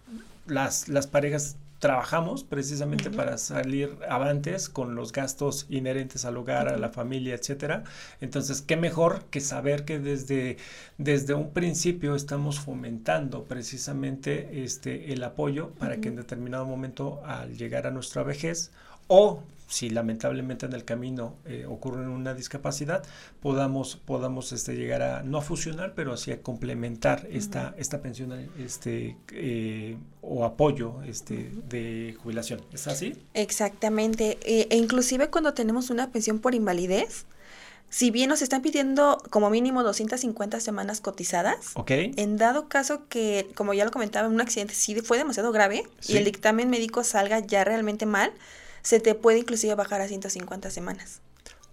[0.48, 6.78] las, las parejas trabajamos precisamente para salir avantes con los gastos inherentes al hogar, a
[6.78, 7.84] la familia, etcétera.
[8.22, 10.58] Entonces, qué mejor que saber que desde,
[10.98, 17.58] desde un principio estamos fomentando precisamente este el apoyo para que en determinado momento al
[17.58, 18.72] llegar a nuestra vejez
[19.08, 23.04] o si lamentablemente en el camino eh, ocurre una discapacidad,
[23.40, 28.50] podamos, podamos este, llegar a, no a fusionar, pero así a complementar esta, esta pensión
[28.58, 32.62] este, eh, o apoyo este, de jubilación.
[32.74, 33.16] ¿Es así?
[33.36, 34.40] Exactamente.
[34.44, 37.28] E, e, inclusive cuando tenemos una pensión por invalidez,
[37.90, 43.74] si bien nos están pidiendo como mínimo 250 semanas cotizadas, en dado caso que, como
[43.74, 47.64] ya lo comentaba, un accidente sí fue demasiado grave y el dictamen médico salga ya
[47.64, 48.32] realmente mal,
[48.82, 51.22] se te puede inclusive bajar a 150 semanas.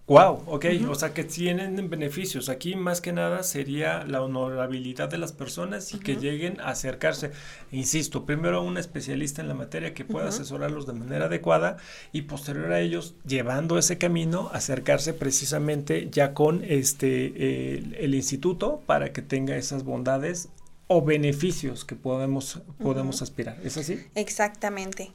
[0.07, 2.47] Wow, ok, o sea que tienen beneficios.
[2.47, 7.31] Aquí más que nada sería la honorabilidad de las personas y que lleguen a acercarse,
[7.73, 11.75] insisto, primero a un especialista en la materia que pueda asesorarlos de manera adecuada
[12.13, 19.11] y posterior a ellos, llevando ese camino, acercarse precisamente ya con este el, instituto para
[19.11, 20.47] que tenga esas bondades
[20.87, 23.59] o beneficios que podemos, podemos aspirar.
[23.61, 23.99] ¿Es así?
[24.15, 25.11] Exactamente.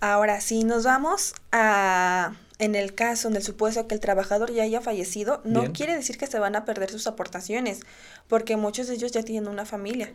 [0.00, 4.62] Ahora, si nos vamos a, en el caso, en el supuesto que el trabajador ya
[4.62, 7.80] haya fallecido, no quiere decir que se van a perder sus aportaciones,
[8.28, 10.12] porque muchos de ellos ya tienen una familia.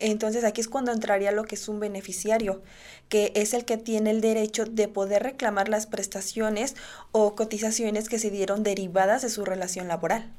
[0.00, 2.62] Entonces aquí es cuando entraría lo que es un beneficiario,
[3.08, 6.74] que es el que tiene el derecho de poder reclamar las prestaciones
[7.12, 10.32] o cotizaciones que se dieron derivadas de su relación laboral.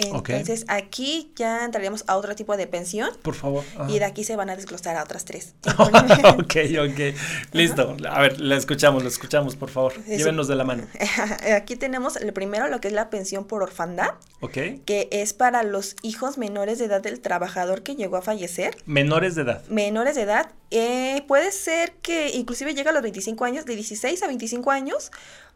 [0.00, 3.10] Entonces aquí ya entraríamos a otro tipo de pensión.
[3.22, 3.64] Por favor.
[3.88, 5.54] Y de aquí se van a desglosar a otras tres.
[5.78, 7.16] ok, ok.
[7.52, 7.96] Listo.
[8.08, 9.92] A ver, la escuchamos, la escuchamos, por favor.
[10.04, 10.84] Llévenos de la mano.
[11.56, 14.10] Aquí tenemos el primero, lo que es la pensión por orfandad.
[14.40, 14.52] Ok.
[14.84, 18.76] Que es para los hijos menores de edad del trabajador que llegó a fallecer.
[18.86, 19.64] Menores de edad.
[19.68, 20.50] Menores de edad.
[20.70, 25.10] Eh, puede ser que inclusive llega a los 25 años, de 16 a 25 años,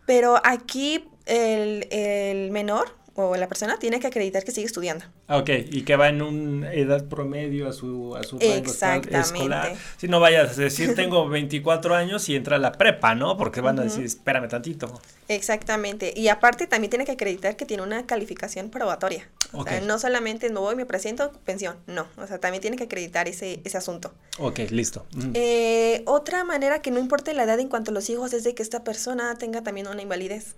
[0.06, 5.04] pero aquí el, el menor o la persona tiene que acreditar que sigue estudiando.
[5.28, 8.72] Ok, y que va en una edad promedio a su, a su rango
[9.10, 9.74] escolar.
[9.96, 13.36] Si no vayas a decir, tengo 24 años y entra a la prepa, ¿no?
[13.36, 15.00] Porque van a decir, espérame tantito.
[15.28, 16.12] Exactamente.
[16.16, 19.28] Y aparte también tiene que acreditar que tiene una calificación probatoria.
[19.52, 21.76] O sea, no solamente no voy, me presento, pensión.
[21.86, 22.08] No.
[22.16, 24.12] O sea, también tiene que acreditar ese, ese asunto.
[24.38, 25.06] Ok, listo.
[25.34, 28.54] Eh, otra manera que no importe la edad en cuanto a los hijos es de
[28.54, 30.56] que esta persona tenga también una invalidez.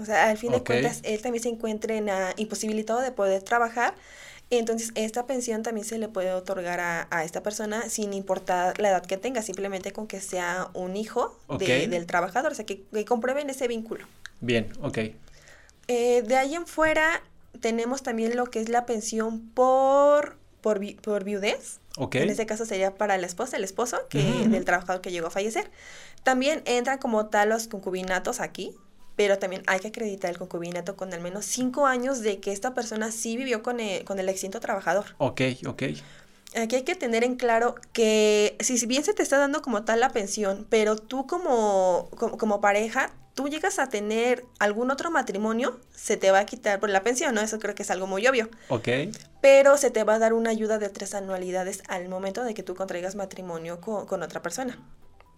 [0.00, 3.94] O sea, al fin de cuentas, él también se encuentra en, imposibilitado de poder trabajar.
[4.50, 9.04] Entonces, esta pensión también se le puede otorgar a, esta persona sin importar la edad
[9.04, 13.66] que tenga, simplemente con que sea un hijo del trabajador, o sea, que, comprueben ese
[13.66, 14.06] vínculo.
[14.40, 14.98] Bien, ok.
[15.88, 17.22] Eh, de ahí en fuera,
[17.60, 21.80] tenemos también lo que es la pensión por, por, por viudez.
[21.96, 22.22] Okay.
[22.22, 25.30] En este caso sería para la esposa, el esposo que, del trabajador que llegó a
[25.30, 25.70] fallecer.
[26.22, 28.76] También entran como tal los concubinatos aquí,
[29.16, 32.74] pero también hay que acreditar el concubinato con al menos cinco años de que esta
[32.74, 35.06] persona sí vivió con el, con el extinto trabajador.
[35.18, 35.82] Ok, ok.
[36.54, 40.00] Aquí hay que tener en claro que si bien se te está dando como tal
[40.00, 46.16] la pensión, pero tú como, como, pareja, tú llegas a tener algún otro matrimonio, se
[46.16, 47.40] te va a quitar por la pensión, ¿no?
[47.40, 48.48] Eso creo que es algo muy obvio.
[48.68, 48.88] Ok.
[49.42, 52.62] Pero se te va a dar una ayuda de tres anualidades al momento de que
[52.62, 54.78] tú contraigas matrimonio con, con otra persona.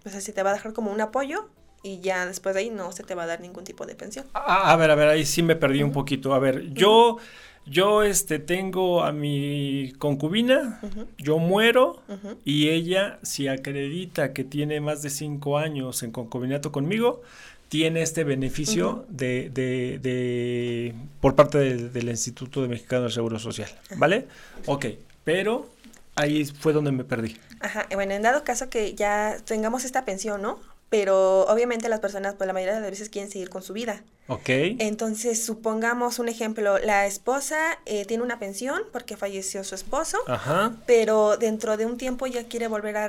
[0.05, 1.49] O sea, se te va a dejar como un apoyo
[1.83, 4.27] y ya después de ahí no se te va a dar ningún tipo de pensión.
[4.35, 6.35] A, ver, a ver, ahí sí me perdí un poquito.
[6.35, 7.19] A ver, yo,
[7.67, 10.81] yo este, tengo a mi concubina,
[11.19, 12.03] yo muero
[12.45, 17.23] y ella, si acredita que tiene más de cinco años en concubinato conmigo,
[17.69, 23.69] tiene este beneficio de, de, de, por parte del Instituto de Mexicano del Seguro Social,
[23.97, 24.27] ¿vale?
[24.67, 24.87] Ok,
[25.23, 25.69] pero
[26.15, 27.37] ahí fue donde me perdí.
[27.61, 30.59] Ajá, bueno, en dado caso que ya tengamos esta pensión, ¿no?
[30.91, 34.03] Pero obviamente las personas, pues la mayoría de las veces quieren seguir con su vida.
[34.27, 34.49] Ok.
[34.49, 40.73] Entonces, supongamos un ejemplo, la esposa eh, tiene una pensión porque falleció su esposo, Ajá.
[40.87, 43.05] pero dentro de un tiempo ya quiere volver a,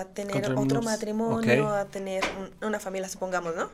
[0.00, 3.70] a tener otro matrimonio, a tener un- una familia, supongamos, ¿no?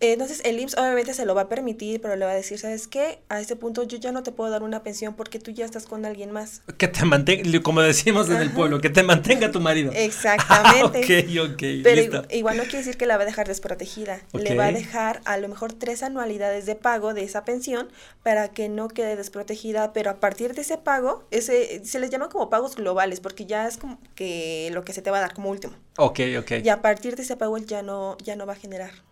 [0.00, 2.88] Entonces el IMSS obviamente se lo va a permitir, pero le va a decir, ¿sabes
[2.88, 3.18] qué?
[3.28, 5.84] A este punto yo ya no te puedo dar una pensión porque tú ya estás
[5.84, 6.62] con alguien más.
[6.78, 9.92] Que te mantenga, como decimos en el pueblo, que te mantenga tu marido.
[9.94, 11.04] Exactamente.
[11.04, 12.16] Ah, ok, ok, Pero listo.
[12.16, 14.22] igual, igual no quiere decir que la va a dejar desprotegida.
[14.32, 17.88] Le va a dejar a lo mejor tres anualidades de pago de esa pensión
[18.22, 22.30] para que no quede desprotegida, pero a partir de ese pago, ese se les llama
[22.30, 25.34] como pagos globales, porque ya es como que lo que se te va a dar
[25.34, 25.74] como último.
[25.98, 26.52] Ok, ok.
[26.64, 29.09] Y a partir de ese pago él ya no, ya no va a generar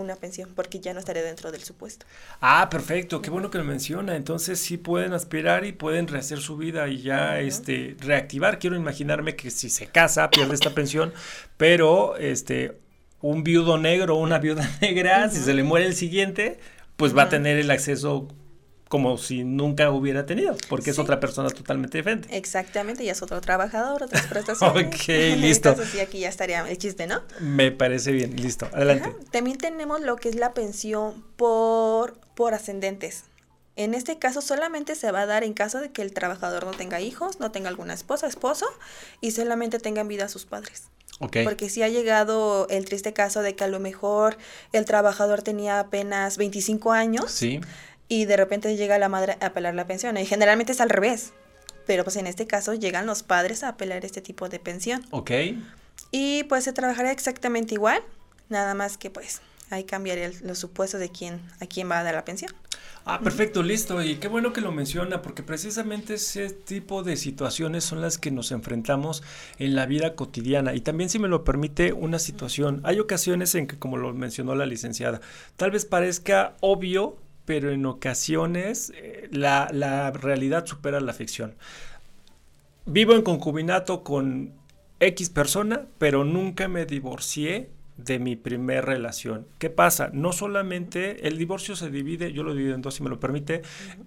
[0.00, 2.06] una pensión, porque ya no estaré dentro del supuesto.
[2.40, 4.16] Ah, perfecto, qué bueno que lo menciona.
[4.16, 8.58] Entonces sí pueden aspirar y pueden rehacer su vida y ya este reactivar.
[8.58, 11.12] Quiero imaginarme que si se casa pierde esta pensión,
[11.56, 12.78] pero este
[13.20, 16.58] un viudo negro o una viuda negra, si se le muere el siguiente,
[16.96, 18.28] pues va a tener el acceso
[18.88, 22.36] como si nunca hubiera tenido, porque es otra persona totalmente diferente.
[22.36, 24.86] Exactamente, ya es otro trabajador, otras prestaciones.
[24.94, 25.74] Ok, listo.
[25.90, 27.22] sí, aquí ya estaría el chiste, ¿no?
[27.40, 28.68] Me parece bien, listo.
[28.72, 29.08] Adelante.
[29.08, 29.16] Ajá.
[29.32, 33.24] También tenemos lo que es la pensión por, por ascendentes.
[33.74, 36.70] En este caso solamente se va a dar en caso de que el trabajador no
[36.70, 38.66] tenga hijos, no tenga alguna esposa, esposo
[39.20, 40.84] y solamente tenga en vida a sus padres.
[41.18, 41.38] Ok.
[41.44, 44.38] Porque sí ha llegado el triste caso de que a lo mejor
[44.72, 47.60] el trabajador tenía apenas 25 años Sí.
[48.08, 50.16] Y de repente llega la madre a apelar la pensión.
[50.16, 51.32] Y generalmente es al revés.
[51.86, 55.04] Pero pues en este caso llegan los padres a apelar este tipo de pensión.
[55.10, 55.30] Ok.
[56.10, 58.02] Y pues se trabajaría exactamente igual,
[58.48, 59.40] nada más que pues
[59.70, 62.52] ahí cambiaría el- los supuestos de quién, a quién va a dar la pensión.
[63.04, 64.02] Ah, perfecto, listo.
[64.02, 68.32] Y qué bueno que lo menciona, porque precisamente ese tipo de situaciones son las que
[68.32, 69.22] nos enfrentamos
[69.58, 70.74] en la vida cotidiana.
[70.74, 72.80] Y también, si me lo permite, una situación.
[72.82, 75.20] Hay ocasiones en que, como lo mencionó la licenciada,
[75.56, 81.54] tal vez parezca obvio, pero en ocasiones eh, la, la realidad supera la ficción.
[82.84, 84.52] Vivo en concubinato con
[85.00, 89.46] X persona, pero nunca me divorcié de mi primer relación.
[89.58, 90.10] ¿Qué pasa?
[90.12, 93.62] No solamente el divorcio se divide, yo lo divido en dos si me lo permite,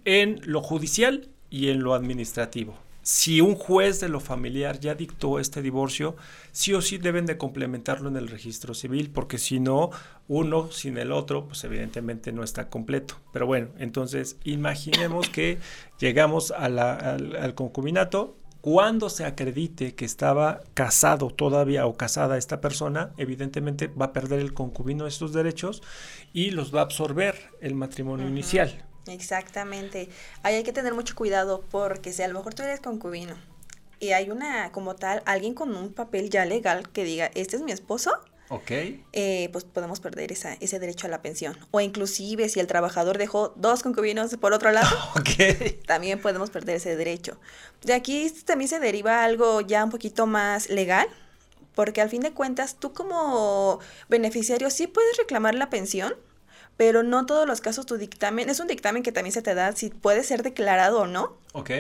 [0.05, 2.77] en lo judicial y en lo administrativo.
[3.11, 6.15] Si un juez de lo familiar ya dictó este divorcio,
[6.51, 9.89] sí o sí deben de complementarlo en el registro civil, porque si no,
[10.27, 13.15] uno sin el otro, pues evidentemente no está completo.
[13.33, 15.57] Pero bueno, entonces imaginemos que
[15.99, 22.37] llegamos a la- al, al concubinato, cuando se acredite que estaba casado todavía o casada
[22.37, 25.81] esta persona, evidentemente va a perder el concubino estos derechos
[26.31, 28.85] y los va a absorber el matrimonio inicial.
[29.07, 30.09] Exactamente.
[30.43, 33.35] Ahí hay que tener mucho cuidado porque si a lo mejor tú eres concubino
[33.99, 37.61] y hay una como tal, alguien con un papel ya legal que diga, este es
[37.61, 38.11] mi esposo,
[38.49, 38.71] ¿Ok?
[39.11, 41.57] eh, pues podemos perder esa, ese derecho a la pensión.
[41.71, 44.89] O inclusive si el trabajador dejó dos concubinos por otro lado,
[45.87, 47.37] también podemos perder ese derecho.
[47.83, 51.07] De aquí también se deriva algo ya un poquito más legal,
[51.75, 56.15] porque al fin de cuentas tú como beneficiario sí puedes reclamar la pensión,
[56.79, 59.73] pero no todos los casos tu dictamen, es un dictamen que también se te da
[59.75, 61.71] si puede ser declarado o no, Ok.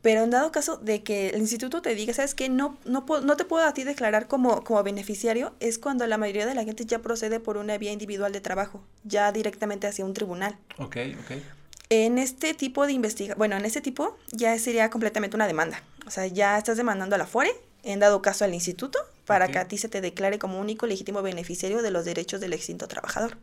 [0.00, 2.48] pero en dado caso de que el instituto te diga, ¿sabes qué?
[2.48, 6.16] No, no, puedo- no te puedo a ti declarar como, como beneficiario, es cuando la
[6.16, 10.06] mayoría de la gente ya procede por una vía individual de trabajo, ya directamente hacia
[10.06, 10.56] un tribunal.
[10.78, 11.36] Ok, ok.
[11.90, 15.82] En este tipo de investigación, bueno, en este tipo ya sería completamente una demanda.
[16.06, 17.50] O sea, ya estás demandando a la FORE,
[17.82, 21.20] en dado caso al instituto, para que a ti se te declare como único legítimo
[21.20, 23.36] beneficiario de los derechos del extinto trabajador.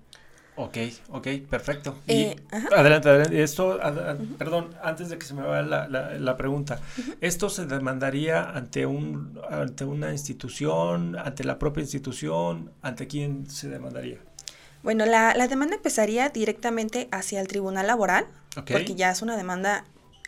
[0.57, 0.77] Ok,
[1.09, 1.97] ok, perfecto.
[2.07, 2.69] Eh, y ajá.
[2.77, 3.43] adelante, adelante.
[3.43, 6.79] Esto, ad- ad- perdón, antes de que se me vaya la, la- la pregunta,
[7.19, 13.67] ¿esto se demandaría ante un ante una institución, ante la propia institución, ante quién se
[13.67, 14.19] demandaría?
[14.81, 19.83] Bueno, la, la demanda empezaría directamente hacia el tribunal laboral, porque ya es una demanda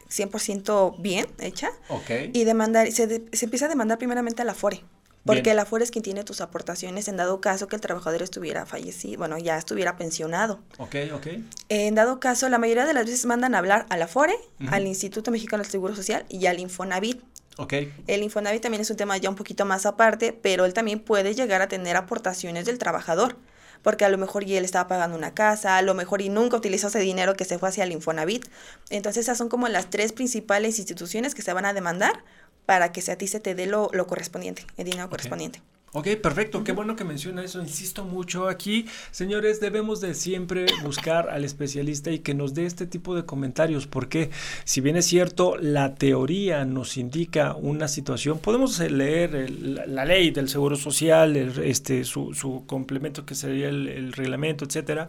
[0.09, 2.09] 100% bien hecha, Ok.
[2.33, 4.83] y demandar, se, de- se empieza a demandar primeramente a la FORE.
[5.27, 5.57] Porque Bien.
[5.57, 9.19] la FORE es quien tiene tus aportaciones en dado caso que el trabajador estuviera fallecido,
[9.19, 10.59] bueno, ya estuviera pensionado.
[10.79, 11.27] Ok, ok.
[11.69, 14.73] En dado caso, la mayoría de las veces mandan a hablar a la FORE, Ujú.
[14.73, 17.21] al Instituto Mexicano del Seguro Social y al Infonavit.
[17.57, 17.73] Ok.
[18.07, 21.35] El Infonavit también es un tema ya un poquito más aparte, pero él también puede
[21.35, 23.35] llegar a tener aportaciones del trabajador,
[23.81, 26.55] porque a lo mejor y él estaba pagando una casa, a lo mejor y nunca
[26.57, 28.45] utilizó ese dinero que se fue hacia el Infonavit.
[28.89, 32.23] Entonces esas son como las tres principales instituciones que se van a demandar
[32.67, 35.61] para que se- a ti se te dé lo, lo correspondiente, el dinero correspondiente.
[35.93, 41.29] Ok, perfecto, qué bueno que menciona eso, insisto mucho aquí, señores, debemos de siempre buscar
[41.29, 44.29] al especialista y que nos dé este tipo de comentarios, porque
[44.65, 50.49] si bien es cierto, la teoría nos indica una situación, podemos leer la ley del
[50.49, 55.07] Seguro Social, este, su, su, complemento que sería el, el reglamento, etcétera,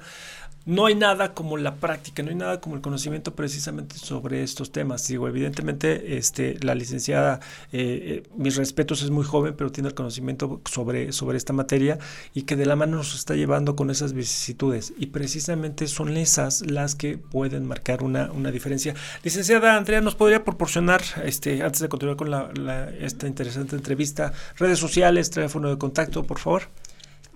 [0.69, 4.71] no hay nada como la práctica, no hay nada como el conocimiento precisamente sobre estos
[4.71, 5.09] temas.
[5.09, 7.41] Digo, evidentemente, este, la licenciada,
[7.73, 11.99] eh, eh, mis respetos, es muy joven, pero tiene el conocimiento sobre, sobre esta materia
[12.35, 14.93] y que de la mano nos está llevando con esas vicisitudes.
[14.99, 18.95] Y precisamente son esas las que pueden marcar una, una diferencia.
[19.25, 24.79] Licenciada Andrea, ¿nos podría proporcionar, este, antes de continuar con la, esta interesante entrevista, redes
[24.79, 26.65] sociales, teléfono de contacto, por favor?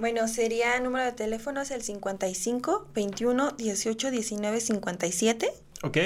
[0.03, 5.53] Bueno, sería número de teléfono es el 55 21 18 19 57.
[5.84, 5.98] Ok.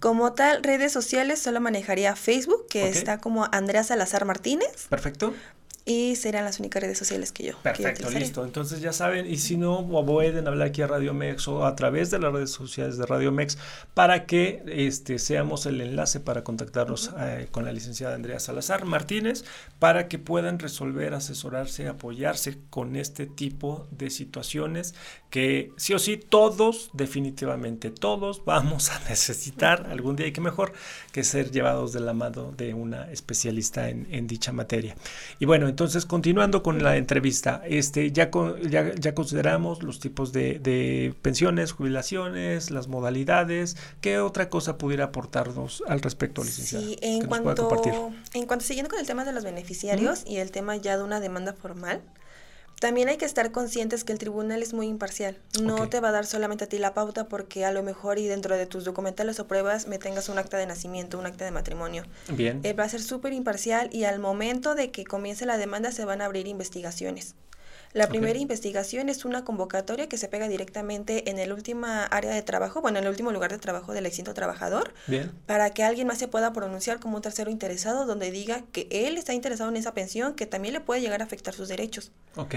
[0.00, 4.86] Como tal, redes sociales solo manejaría Facebook, que está como Andrea Salazar Martínez.
[4.88, 5.34] Perfecto.
[5.86, 7.58] Y serán las únicas redes sociales que yo.
[7.62, 8.42] Perfecto, listo.
[8.42, 12.10] Entonces ya saben, y si no, pueden hablar aquí a Radio Mex o a través
[12.10, 13.58] de las redes sociales de Radio Mex
[13.92, 19.44] para que este, seamos el enlace para contactarnos eh, con la licenciada Andrea Salazar Martínez
[19.78, 24.94] para que puedan resolver, asesorarse, apoyarse con este tipo de situaciones
[25.28, 30.72] que sí o sí todos, definitivamente todos, vamos a necesitar algún día y que mejor
[31.12, 34.96] que ser llevados de la mano de una especialista en, en dicha materia.
[35.38, 38.30] Y bueno, entonces, continuando con la entrevista, este, ya,
[38.70, 43.76] ya, consideramos los tipos de, pensiones, jubilaciones, las modalidades.
[44.00, 46.84] ¿Qué otra cosa pudiera aportarnos al respecto, licenciada?
[46.84, 47.68] Sí, en cuanto,
[48.34, 51.18] en cuanto siguiendo con el tema de los beneficiarios y el tema ya de una
[51.18, 52.02] demanda formal,
[52.84, 55.38] también hay que estar conscientes que el tribunal es muy imparcial.
[55.62, 58.26] No te va a dar solamente a ti la pauta porque a lo mejor y
[58.26, 61.50] dentro de tus documentales o pruebas me tengas un acta de nacimiento, un acta de
[61.50, 62.04] matrimonio.
[62.28, 62.60] Bien.
[62.62, 66.04] Eh, va a ser súper imparcial y al momento de que comience la demanda se
[66.04, 67.36] van a abrir investigaciones.
[67.94, 72.42] La primera investigación es una convocatoria que se pega directamente en el último área de
[72.42, 75.30] trabajo, bueno, en el último lugar de trabajo del extinto trabajador, Bien.
[75.46, 79.16] para que alguien más se pueda pronunciar como un tercero interesado donde diga que él
[79.16, 82.10] está interesado en esa pensión que también le puede llegar a afectar sus derechos.
[82.34, 82.54] Ok.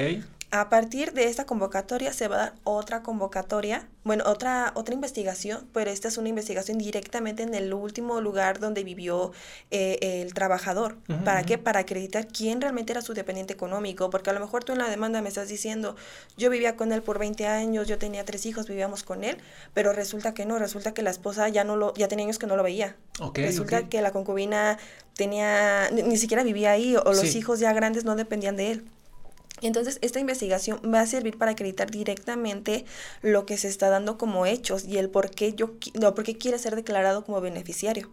[0.49, 5.67] A partir de esta convocatoria se va a dar otra convocatoria, bueno, otra, otra investigación,
[5.73, 9.33] pero esta es una investigación directamente en el último lugar donde vivió
[9.71, 10.95] eh, el trabajador.
[11.25, 11.57] ¿Para qué?
[11.57, 14.89] Para acreditar quién realmente era su dependiente económico, porque a lo mejor tú en la
[14.89, 15.97] demanda me estás diciendo,
[16.37, 19.37] yo vivía con él por 20 años, yo tenía tres hijos, vivíamos con él,
[19.73, 22.47] pero resulta que no, resulta que la esposa ya no lo, ya tenía años que
[22.47, 22.95] no lo veía.
[23.33, 24.77] resulta que la concubina
[25.15, 28.85] tenía, ni, siquiera vivía ahí, o los hijos ya grandes no dependían de él.
[29.61, 32.85] Entonces, esta investigación va a servir para acreditar directamente
[33.21, 36.37] lo que se está dando como hechos y el por qué, yo, no, por qué
[36.37, 38.09] quiere ser declarado como beneficiario.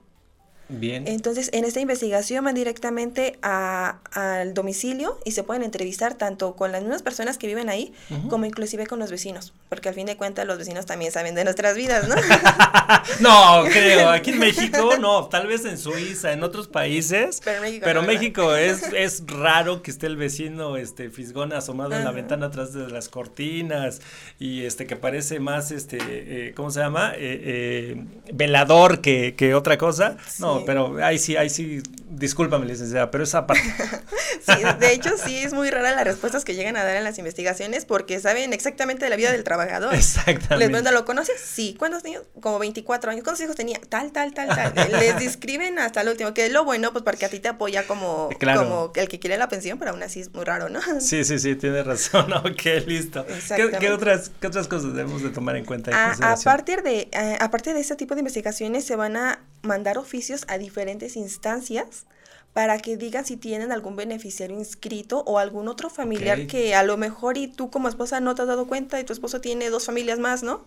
[0.69, 1.07] Bien.
[1.07, 6.83] Entonces, en esta investigación van directamente al domicilio y se pueden entrevistar tanto con las
[6.83, 7.93] mismas personas que viven ahí
[8.31, 11.45] como inclusive con los vecinos, porque al fin de cuentas los vecinos también saben de
[11.45, 12.15] nuestras vidas, ¿no?
[13.21, 17.41] no, creo, aquí en México no, tal vez en Suiza, en otros países,
[17.83, 22.47] pero México, es, es raro que esté el vecino este fisgón asomado en la ventana
[22.47, 24.01] atrás de las cortinas
[24.39, 27.13] y este que parece más este eh, ¿cómo se llama?
[27.15, 30.17] Eh, eh, velador que, que otra cosa.
[30.39, 33.63] No, pero ahí sí, ahí sí, discúlpame, licenciada, pero esa parte.
[34.47, 37.19] sí, de hecho sí es muy rara las respuestas que llegan a dar en las
[37.19, 39.95] investigaciones porque saben exactamente de la vida del trabajador.
[39.95, 40.57] Exactamente.
[40.59, 41.41] Les preguntan, ¿lo conoces?
[41.41, 41.75] Sí.
[41.79, 42.25] ¿Cuántos niños?
[42.41, 43.25] Como 24 años.
[43.25, 43.81] ¿Cuántos hijos tenía?
[43.89, 44.75] Tal, tal, tal, tal.
[45.01, 47.87] Les describen hasta el último, que es lo bueno, pues porque a ti te apoya
[47.87, 50.81] como, como el que quiere la pensión, pero aún así es muy raro, ¿no?
[51.01, 52.33] Sí, sí, sí, tiene razón.
[52.45, 53.25] Ok, listo.
[53.57, 55.91] ¿Qué, otras, ¿Qué otras cosas debemos de tomar en cuenta?
[55.95, 59.41] a, a, partir de, a, a partir de este tipo de investigaciones se van a
[59.65, 62.07] mandar oficios a diferentes instancias
[62.55, 66.97] para que digan si tienen algún beneficiario inscrito o algún otro familiar que a lo
[66.97, 69.87] mejor y tú como esposa no te has dado cuenta y tu esposo tiene dos
[69.87, 70.65] familias más, ¿no?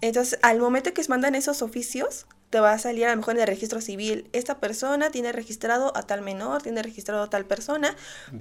[0.00, 3.34] Entonces, al momento que se mandan esos oficios, te va a salir a lo mejor
[3.34, 7.44] en el registro civil, esta persona tiene registrado a tal menor, tiene registrado a tal
[7.44, 7.96] persona,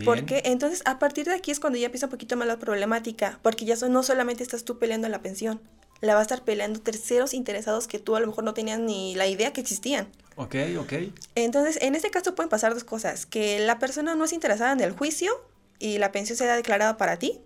[0.06, 3.40] porque entonces a partir de aquí es cuando ya empieza un poquito más la problemática,
[3.42, 5.60] porque ya no solamente estás tú peleando la pensión,
[6.02, 9.16] la va a estar peleando terceros interesados que tú a lo mejor no tenías ni
[9.16, 10.08] la idea que existían.
[10.36, 10.94] Ok, ok.
[11.36, 14.82] Entonces, en este caso pueden pasar dos cosas, que la persona no es interesada en
[14.82, 15.32] el juicio
[15.80, 17.42] y la pensión sea declarada para ti,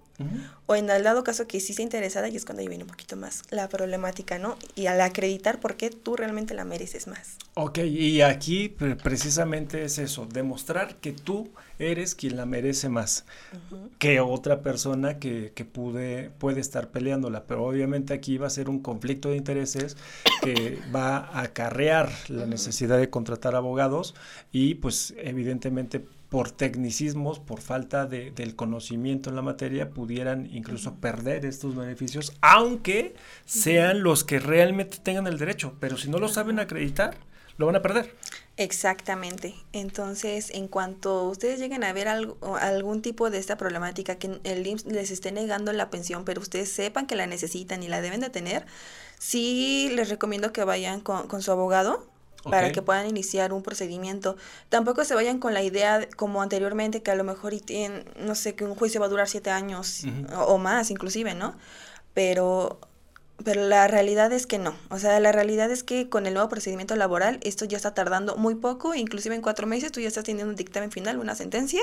[0.66, 2.90] o en el dado caso que sí está interesada y es cuando ahí viene un
[2.90, 4.58] poquito más la problemática, ¿no?
[4.76, 7.38] Y al acreditar por qué tú realmente la mereces más.
[7.56, 11.50] Ok, y aquí precisamente es eso, demostrar que tú
[11.80, 13.26] eres quien la merece más
[14.00, 18.70] que otra persona que, que pude, puede estar peleándola, pero obviamente aquí va a ser
[18.70, 19.98] un conflicto de intereses
[20.42, 24.16] que va a acarrear la necesidad de contratar abogados
[24.52, 30.96] y pues evidentemente por tecnicismos, por falta de, del conocimiento en la materia, pudieran incluso
[30.96, 36.30] perder estos beneficios, aunque sean los que realmente tengan el derecho, pero si no lo
[36.30, 37.18] saben acreditar,
[37.58, 38.16] lo van a perder.
[38.56, 39.56] Exactamente.
[39.74, 44.66] Entonces, en cuanto ustedes lleguen a ver algo, algún tipo de esta problemática, que el
[44.66, 48.22] IMSS les esté negando la pensión, pero ustedes sepan que la necesitan y la deben
[48.22, 48.66] de tener,
[49.20, 52.10] sí les recomiendo que vayan con, con su abogado
[52.44, 54.36] para que puedan iniciar un procedimiento.
[54.70, 58.56] Tampoco se vayan con la idea, como anteriormente, que a lo mejor tienen, no sé,
[58.56, 60.04] que un juicio va a durar siete años
[60.36, 61.56] o, más, inclusive, ¿no?
[62.14, 62.80] Pero,
[63.44, 64.76] pero la realidad es que no.
[64.90, 68.36] O sea, la realidad es que con el nuevo procedimiento laboral, esto ya está tardando
[68.38, 71.82] muy poco, inclusive en cuatro meses tú ya estás teniendo un dictamen final, una sentencia,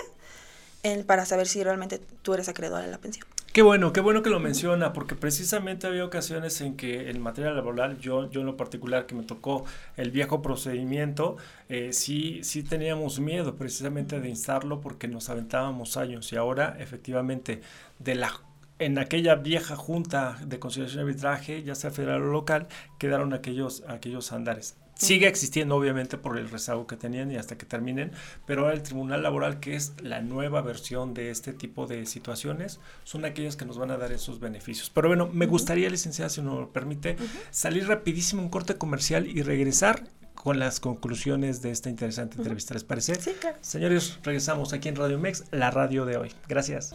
[1.07, 3.27] para saber si realmente tú eres acreedor a la pensión.
[3.59, 7.51] Qué bueno, qué bueno que lo menciona, porque precisamente había ocasiones en que en materia
[7.51, 9.65] laboral, yo, yo en lo particular que me tocó
[9.97, 11.39] el viejo procedimiento,
[11.69, 17.61] eh, sí, sí teníamos miedo precisamente de instarlo porque nos aventábamos años y ahora efectivamente
[17.99, 18.33] de la
[18.79, 22.69] en aquella vieja junta de conciliación y arbitraje, ya sea federal o local,
[23.01, 24.77] quedaron aquellos, aquellos andares.
[24.99, 28.11] Sigue existiendo obviamente por el rezago que tenían y hasta que terminen,
[28.47, 32.81] pero ahora el Tribunal Laboral, que es la nueva versión de este tipo de situaciones,
[33.05, 34.91] son aquellas que nos van a dar esos beneficios.
[34.91, 37.17] Pero bueno, me gustaría, licenciada, si nos lo permite,
[37.51, 40.03] salir rapidísimo un corte comercial y regresar
[40.35, 42.75] con las conclusiones de esta interesante entrevista.
[42.75, 43.15] ¿Les parece?
[43.17, 43.57] Sí, claro.
[43.61, 46.33] Señores, regresamos aquí en Radio Mex, la radio de hoy.
[46.49, 46.95] Gracias.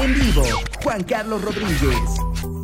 [0.00, 0.42] En vivo,
[0.82, 2.59] Juan Carlos Rodríguez.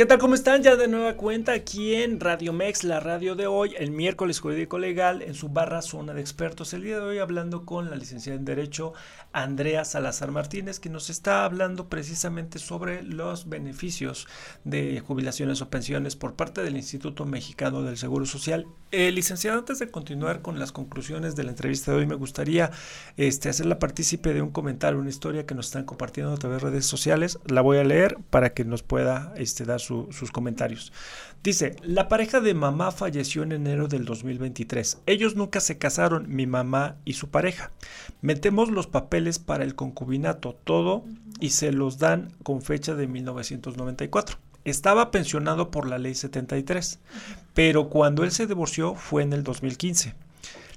[0.00, 0.18] ¿Qué tal?
[0.18, 0.62] ¿Cómo están?
[0.62, 4.78] Ya de nueva cuenta aquí en Radio Mex, la radio de hoy, el miércoles jurídico
[4.78, 6.72] legal, en su barra zona de expertos.
[6.72, 8.94] El día de hoy hablando con la licenciada en Derecho
[9.34, 14.26] Andrea Salazar Martínez, que nos está hablando precisamente sobre los beneficios
[14.64, 18.66] de jubilaciones o pensiones por parte del Instituto Mexicano del Seguro Social.
[18.92, 22.70] Eh, licenciada, antes de continuar con las conclusiones de la entrevista de hoy, me gustaría
[23.18, 26.70] este, hacerla partícipe de un comentario, una historia que nos están compartiendo a través de
[26.70, 27.38] redes sociales.
[27.44, 30.92] La voy a leer para que nos pueda este, dar su sus comentarios.
[31.42, 35.02] Dice, la pareja de mamá falleció en enero del 2023.
[35.06, 37.72] Ellos nunca se casaron, mi mamá y su pareja.
[38.20, 41.04] Metemos los papeles para el concubinato, todo,
[41.40, 44.36] y se los dan con fecha de 1994.
[44.64, 46.98] Estaba pensionado por la ley 73,
[47.54, 50.14] pero cuando él se divorció fue en el 2015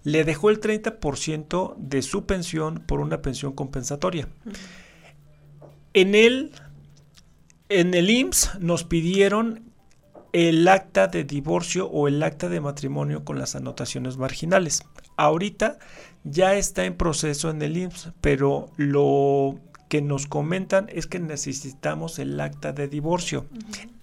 [0.03, 4.27] le dejó el 30% de su pensión por una pensión compensatoria.
[5.93, 6.51] En él
[7.79, 9.63] en el IMSS nos pidieron
[10.31, 14.83] el acta de divorcio o el acta de matrimonio con las anotaciones marginales.
[15.17, 15.79] Ahorita
[16.23, 19.59] ya está en proceso en el IMSS, pero lo
[19.89, 23.45] que nos comentan es que necesitamos el acta de divorcio.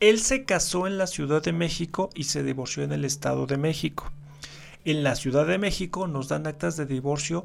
[0.01, 3.57] Él se casó en la Ciudad de México y se divorció en el Estado de
[3.57, 4.11] México.
[4.85, 7.45] En la Ciudad de México nos dan actas de divorcio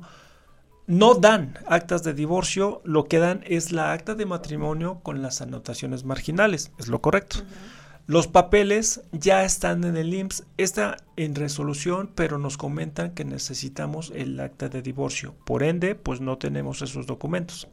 [0.87, 5.41] no dan actas de divorcio, lo que dan es la acta de matrimonio con las
[5.41, 7.37] anotaciones marginales, es lo correcto.
[8.07, 14.11] Los papeles ya están en el IMSS, está en resolución, pero nos comentan que necesitamos
[14.13, 15.33] el acta de divorcio.
[15.43, 17.67] Por ende, pues no tenemos esos documentos.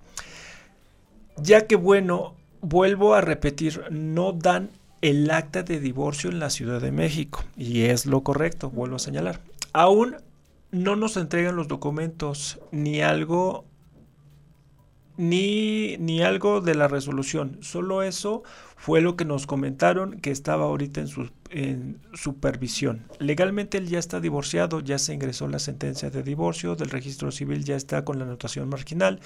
[1.37, 4.71] Ya que bueno, vuelvo a repetir, no dan
[5.03, 9.01] el acta de divorcio en la Ciudad de México, y es lo correcto, vuelvo a
[9.01, 9.41] señalar.
[9.75, 10.17] Aún
[10.73, 13.67] no nos entregan los documentos ni algo
[15.19, 17.59] ni, ni, algo de la resolución.
[17.61, 18.43] Solo eso
[18.77, 23.07] fue lo que nos comentaron que estaba ahorita en, su, en supervisión.
[23.19, 27.63] Legalmente él ya está divorciado, ya se ingresó la sentencia de divorcio, del registro civil
[27.63, 29.21] ya está con la anotación marginal,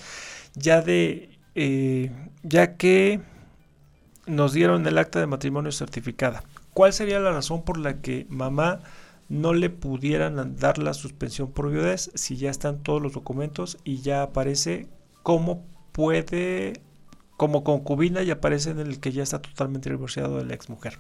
[0.55, 2.11] ya de eh,
[2.43, 3.21] ya que
[4.27, 6.43] nos dieron el acta de matrimonio certificada.
[6.75, 8.81] ¿Cuál sería la razón por la que mamá
[9.29, 14.01] no le pudieran dar la suspensión por viudez si ya están todos los documentos y
[14.01, 14.89] ya aparece
[15.22, 16.81] cómo puede,
[17.37, 20.99] como concubina y aparece en el que ya está totalmente divorciado de la exmujer.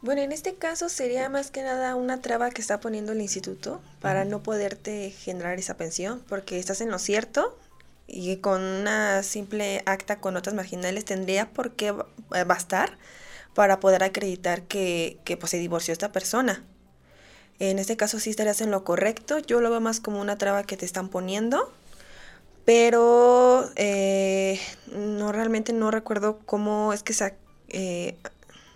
[0.00, 3.82] Bueno, en este caso sería más que nada una traba que está poniendo el instituto
[4.00, 7.58] para no poderte generar esa pensión, porque estás en lo cierto
[8.06, 11.92] y con una simple acta con notas marginales tendría por qué
[12.46, 12.96] bastar
[13.54, 16.64] para poder acreditar que, que pues, se divorció esta persona.
[17.60, 19.38] En este caso sí estarías en lo correcto.
[19.38, 21.72] Yo lo veo más como una traba que te están poniendo.
[22.64, 24.60] Pero eh,
[24.92, 27.34] no realmente no recuerdo cómo es que se,
[27.68, 28.16] eh,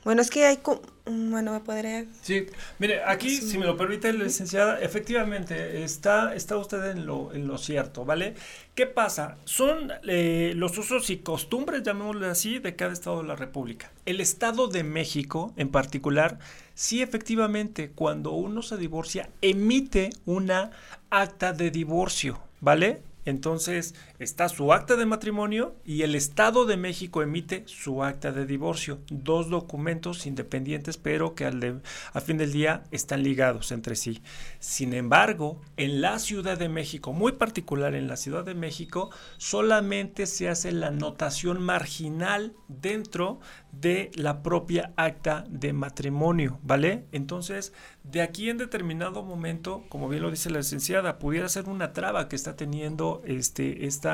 [0.05, 0.59] Bueno, es que hay...
[1.07, 2.05] Mm, bueno, me podría...
[2.22, 2.46] Sí,
[2.78, 7.59] mire, aquí, si me lo permite, licenciada, efectivamente, está, está usted en lo, en lo
[7.59, 8.34] cierto, ¿vale?
[8.74, 9.36] ¿Qué pasa?
[9.44, 13.92] Son eh, los usos y costumbres, llamémosle así, de cada estado de la República.
[14.07, 16.38] El Estado de México, en particular,
[16.74, 20.70] sí, efectivamente, cuando uno se divorcia, emite una
[21.11, 23.03] acta de divorcio, ¿vale?
[23.24, 28.46] Entonces está su acta de matrimonio y el Estado de México emite su acta de
[28.46, 29.00] divorcio.
[29.10, 34.22] Dos documentos independientes pero que al a fin del día están ligados entre sí.
[34.58, 40.26] Sin embargo, en la Ciudad de México, muy particular en la Ciudad de México, solamente
[40.26, 43.40] se hace la notación marginal dentro
[43.72, 47.06] de la propia acta de matrimonio, ¿vale?
[47.12, 47.72] Entonces,
[48.04, 52.28] de aquí en determinado momento, como bien lo dice la licenciada, pudiera ser una traba
[52.28, 54.11] que está teniendo este, esta,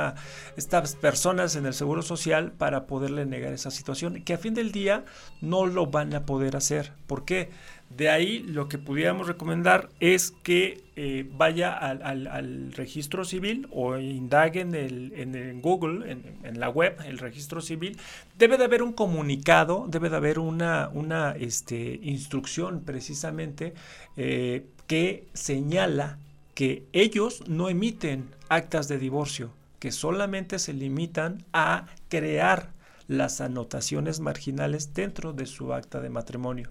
[0.57, 4.73] estas personas en el Seguro Social para poderle negar esa situación, que a fin del
[4.73, 5.05] día
[5.41, 6.93] no lo van a poder hacer.
[7.07, 7.51] ¿Por qué?
[7.91, 14.61] De ahí lo que pudiéramos recomendar es que eh, vaya al, registro civil o indague
[14.61, 16.11] en, el, en, Google,
[16.43, 17.97] en, la web, el registro civil.
[18.37, 23.73] Debe de haber un comunicado, debe de haber una, una este, instrucción precisamente
[24.19, 26.19] eh, que señala
[26.55, 32.73] que ellos no emiten actas de divorcio, que solamente se limitan a crear
[33.07, 36.71] las anotaciones marginales dentro de su acta de matrimonio.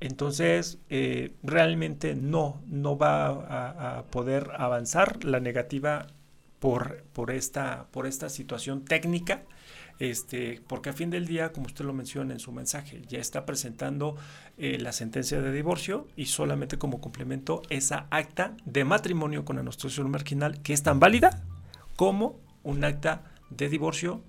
[0.00, 6.06] Entonces, eh, realmente no, no va a, poder avanzar la negativa
[6.58, 9.42] por, por, esta, por esta situación técnica,
[9.98, 13.44] este, porque a fin del día, como usted lo menciona en su mensaje, ya está
[13.44, 14.16] presentando
[14.56, 20.10] eh, la sentencia de divorcio y solamente como complemento esa acta de matrimonio con anotación
[20.10, 21.42] marginal que es tan válida
[22.00, 24.22] como un acta de divorcio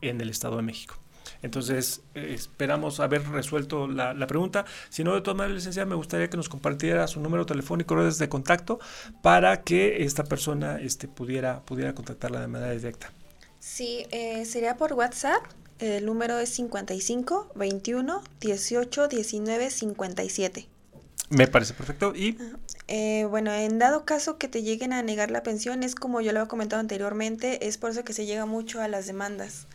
[0.00, 0.94] en el Estado de México.
[1.42, 4.64] Entonces, eh, esperamos haber resuelto la, pregunta.
[4.88, 8.16] Si no, de todas maneras, licenciada, me gustaría que nos compartiera su número telefónico, redes
[8.16, 8.80] de contacto,
[9.20, 13.12] para que esta persona este, pudiera, pudiera contactarla de manera directa.
[13.58, 15.42] Sí, eh, sería por WhatsApp.
[15.80, 20.66] El número es 55 21 18 19 57.
[21.32, 22.14] Me parece perfecto.
[22.14, 22.38] Y.
[22.88, 26.32] Eh, bueno, en dado caso que te lleguen a negar la pensión, es como yo
[26.32, 29.66] lo he comentado anteriormente, es por eso que se llega mucho a las demandas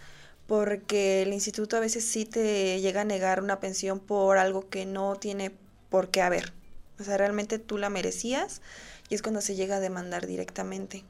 [0.47, 4.85] porque el instituto a veces sí te llega a negar una pensión por algo que
[4.85, 5.51] no tiene
[5.89, 6.53] por qué haber.
[6.99, 8.61] O sea, realmente tú la merecías
[9.09, 11.03] y es cuando se llega a demandar directamente.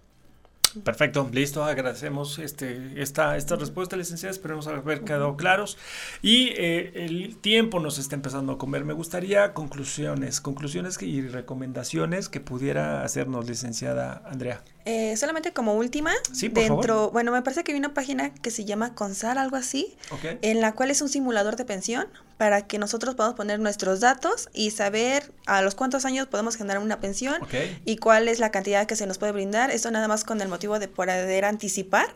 [0.83, 5.77] Perfecto, listo, agradecemos este, esta, esta respuesta, licenciada, esperemos haber quedado claros.
[6.21, 8.85] Y eh, el tiempo nos está empezando a comer.
[8.85, 14.63] Me gustaría conclusiones, conclusiones y recomendaciones que pudiera hacernos, licenciada Andrea.
[14.89, 18.63] Eh, solamente como última, sí, dentro, bueno, me parece que hay una página que se
[18.63, 19.97] llama Consar, algo así,
[20.41, 22.07] en la cual es un simulador de pensión
[22.37, 26.81] para que nosotros podamos poner nuestros datos y saber a los cuántos años podemos generar
[26.81, 27.35] una pensión
[27.83, 29.71] y cuál es la cantidad que se nos puede brindar.
[29.71, 32.07] Esto nada más con el motivo de poder anticipar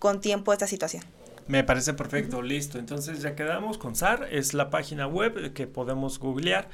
[0.00, 1.04] con tiempo esta situación.
[1.46, 2.80] Me parece perfecto, listo.
[2.80, 6.68] Entonces ya quedamos con SAR, es la página web que podemos googlear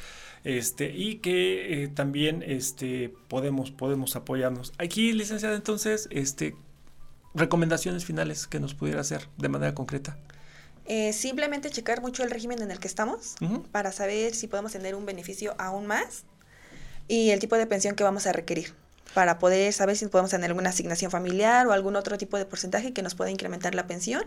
[0.45, 4.72] este, y que eh, también este, podemos, podemos apoyarnos.
[4.78, 6.57] Aquí, licenciada, entonces, este,
[7.34, 10.18] recomendaciones finales que nos pudiera hacer de manera concreta.
[10.86, 13.36] Eh, simplemente checar mucho el régimen en el que estamos
[13.70, 16.24] para saber si podemos tener un beneficio aún más
[17.07, 18.74] y el tipo de pensión que vamos a requerir
[19.14, 22.93] para poder saber si podemos tener alguna asignación familiar o algún otro tipo de porcentaje
[22.93, 24.24] que nos pueda incrementar la pensión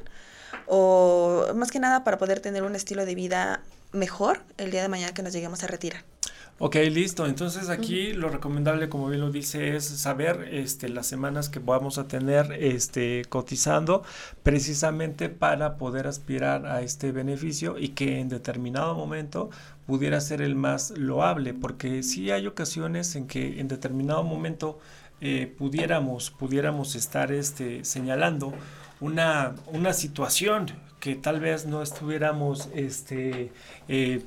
[0.67, 4.89] o más que nada para poder tener un estilo de vida mejor el día de
[4.89, 6.03] mañana que nos lleguemos a retirar.
[6.57, 7.25] Ok, listo.
[7.25, 11.97] Entonces aquí lo recomendable, como bien lo dice, es saber este, las semanas que vamos
[11.97, 14.03] a tener este, cotizando
[14.41, 19.49] precisamente para poder aspirar a este beneficio y que en determinado momento
[19.85, 24.79] pudiera ser el más loable, porque sí hay ocasiones en que en determinado momento
[25.19, 28.53] eh, pudiéramos, pudiéramos estar este, señalando
[28.99, 30.67] una, una situación
[30.99, 33.51] que tal vez no estuviéramos este,
[33.87, 34.21] eh,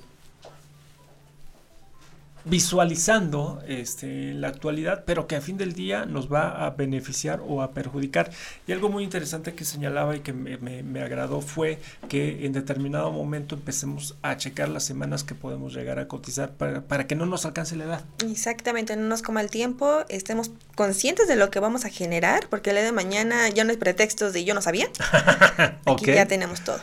[2.45, 7.62] visualizando este, la actualidad, pero que a fin del día nos va a beneficiar o
[7.62, 8.30] a perjudicar.
[8.66, 11.78] Y algo muy interesante que señalaba y que me, agradó fue
[12.09, 16.82] que en determinado momento empecemos a checar las semanas que podemos llegar a cotizar para,
[16.82, 18.05] para que no nos alcance la edad.
[18.28, 22.70] Exactamente, no nos coma el tiempo, estemos conscientes de lo que vamos a generar, porque
[22.70, 24.89] el día de mañana ya no hay pretextos de yo no sabía.
[25.86, 26.80] Aquí ya tenemos todo.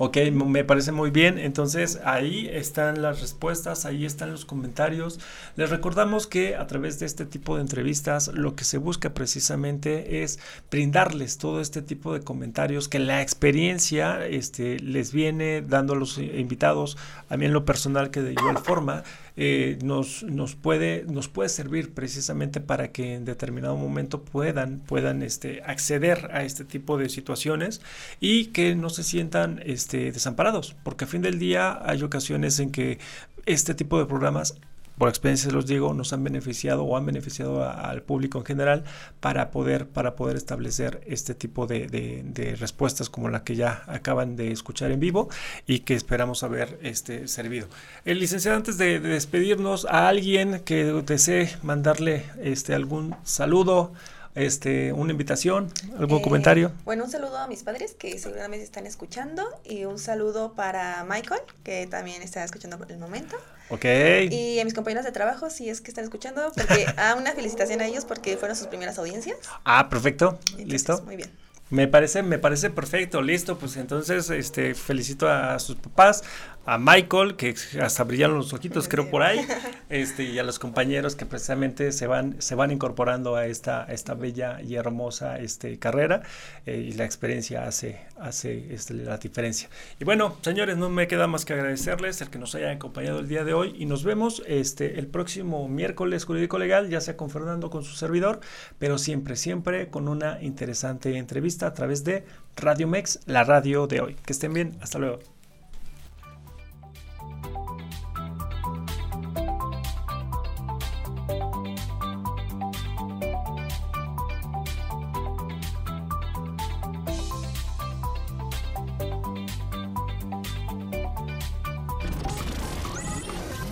[0.00, 1.38] Ok, me parece muy bien.
[1.38, 5.18] Entonces ahí están las respuestas, ahí están los comentarios.
[5.56, 10.22] Les recordamos que a través de este tipo de entrevistas lo que se busca precisamente
[10.22, 10.38] es
[10.70, 16.18] brindarles todo este tipo de comentarios que la experiencia este, les viene dando a los
[16.18, 16.96] invitados,
[17.28, 19.02] a mí en lo personal que de igual forma
[19.40, 25.22] eh, nos, nos, puede, nos puede servir precisamente para que en determinado momento puedan, puedan
[25.22, 27.80] este, acceder a este tipo de situaciones
[28.18, 32.72] y que no se sientan este, desamparados, porque a fin del día hay ocasiones en
[32.72, 32.98] que
[33.46, 34.56] este tipo de programas
[34.98, 38.84] por experiencia los digo, nos han beneficiado o han beneficiado al público en general
[39.20, 44.50] para poder, para poder establecer este tipo de, respuestas como la que ya acaban de
[44.50, 45.28] escuchar en vivo
[45.66, 47.68] y que esperamos haber este, servido.
[48.04, 53.92] El licenciado, antes de, despedirnos, a alguien que desee mandarle este, algún saludo,
[54.34, 56.72] este, una invitación, algún eh, comentario.
[56.84, 61.40] Bueno, un saludo a mis padres que seguramente están escuchando y un saludo para Michael
[61.64, 63.36] que también está escuchando por el momento.
[63.70, 63.84] Ok.
[64.30, 67.80] Y a mis compañeros de trabajo, si es que están escuchando, porque a una felicitación
[67.80, 69.36] a ellos porque fueron sus primeras audiencias.
[69.64, 70.38] Ah, perfecto.
[70.56, 71.02] Listo.
[71.02, 71.30] Muy bien.
[71.70, 76.24] Me parece, me parece perfecto, listo, pues entonces este felicito a sus papás,
[76.68, 79.40] a Michael, que hasta brillaron los ojitos, creo por ahí,
[79.88, 84.12] este, y a los compañeros que precisamente se van, se van incorporando a esta, esta
[84.12, 86.24] bella y hermosa este, carrera,
[86.66, 89.70] eh, y la experiencia hace, hace este, la diferencia.
[89.98, 93.28] Y bueno, señores, no me queda más que agradecerles el que nos hayan acompañado el
[93.28, 97.30] día de hoy, y nos vemos este, el próximo miércoles jurídico legal, ya sea con
[97.30, 98.40] Fernando, con su servidor,
[98.78, 104.02] pero siempre, siempre con una interesante entrevista a través de Radio Mex, la radio de
[104.02, 104.16] hoy.
[104.26, 105.37] Que estén bien, hasta luego.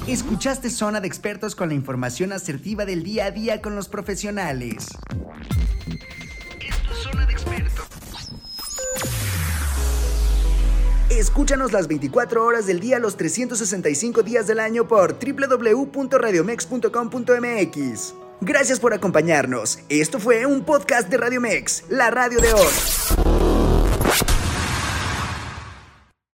[0.06, 4.86] Escuchaste Zona de Expertos con la información asertiva del día a día con los profesionales.
[7.02, 7.88] Zona de Expertos.
[11.10, 18.14] Escúchanos las 24 horas del día, los 365 días del año por www.radiomex.com.mx.
[18.42, 19.80] Gracias por acompañarnos.
[19.88, 23.25] Esto fue un podcast de Radiomex, la radio de hoy.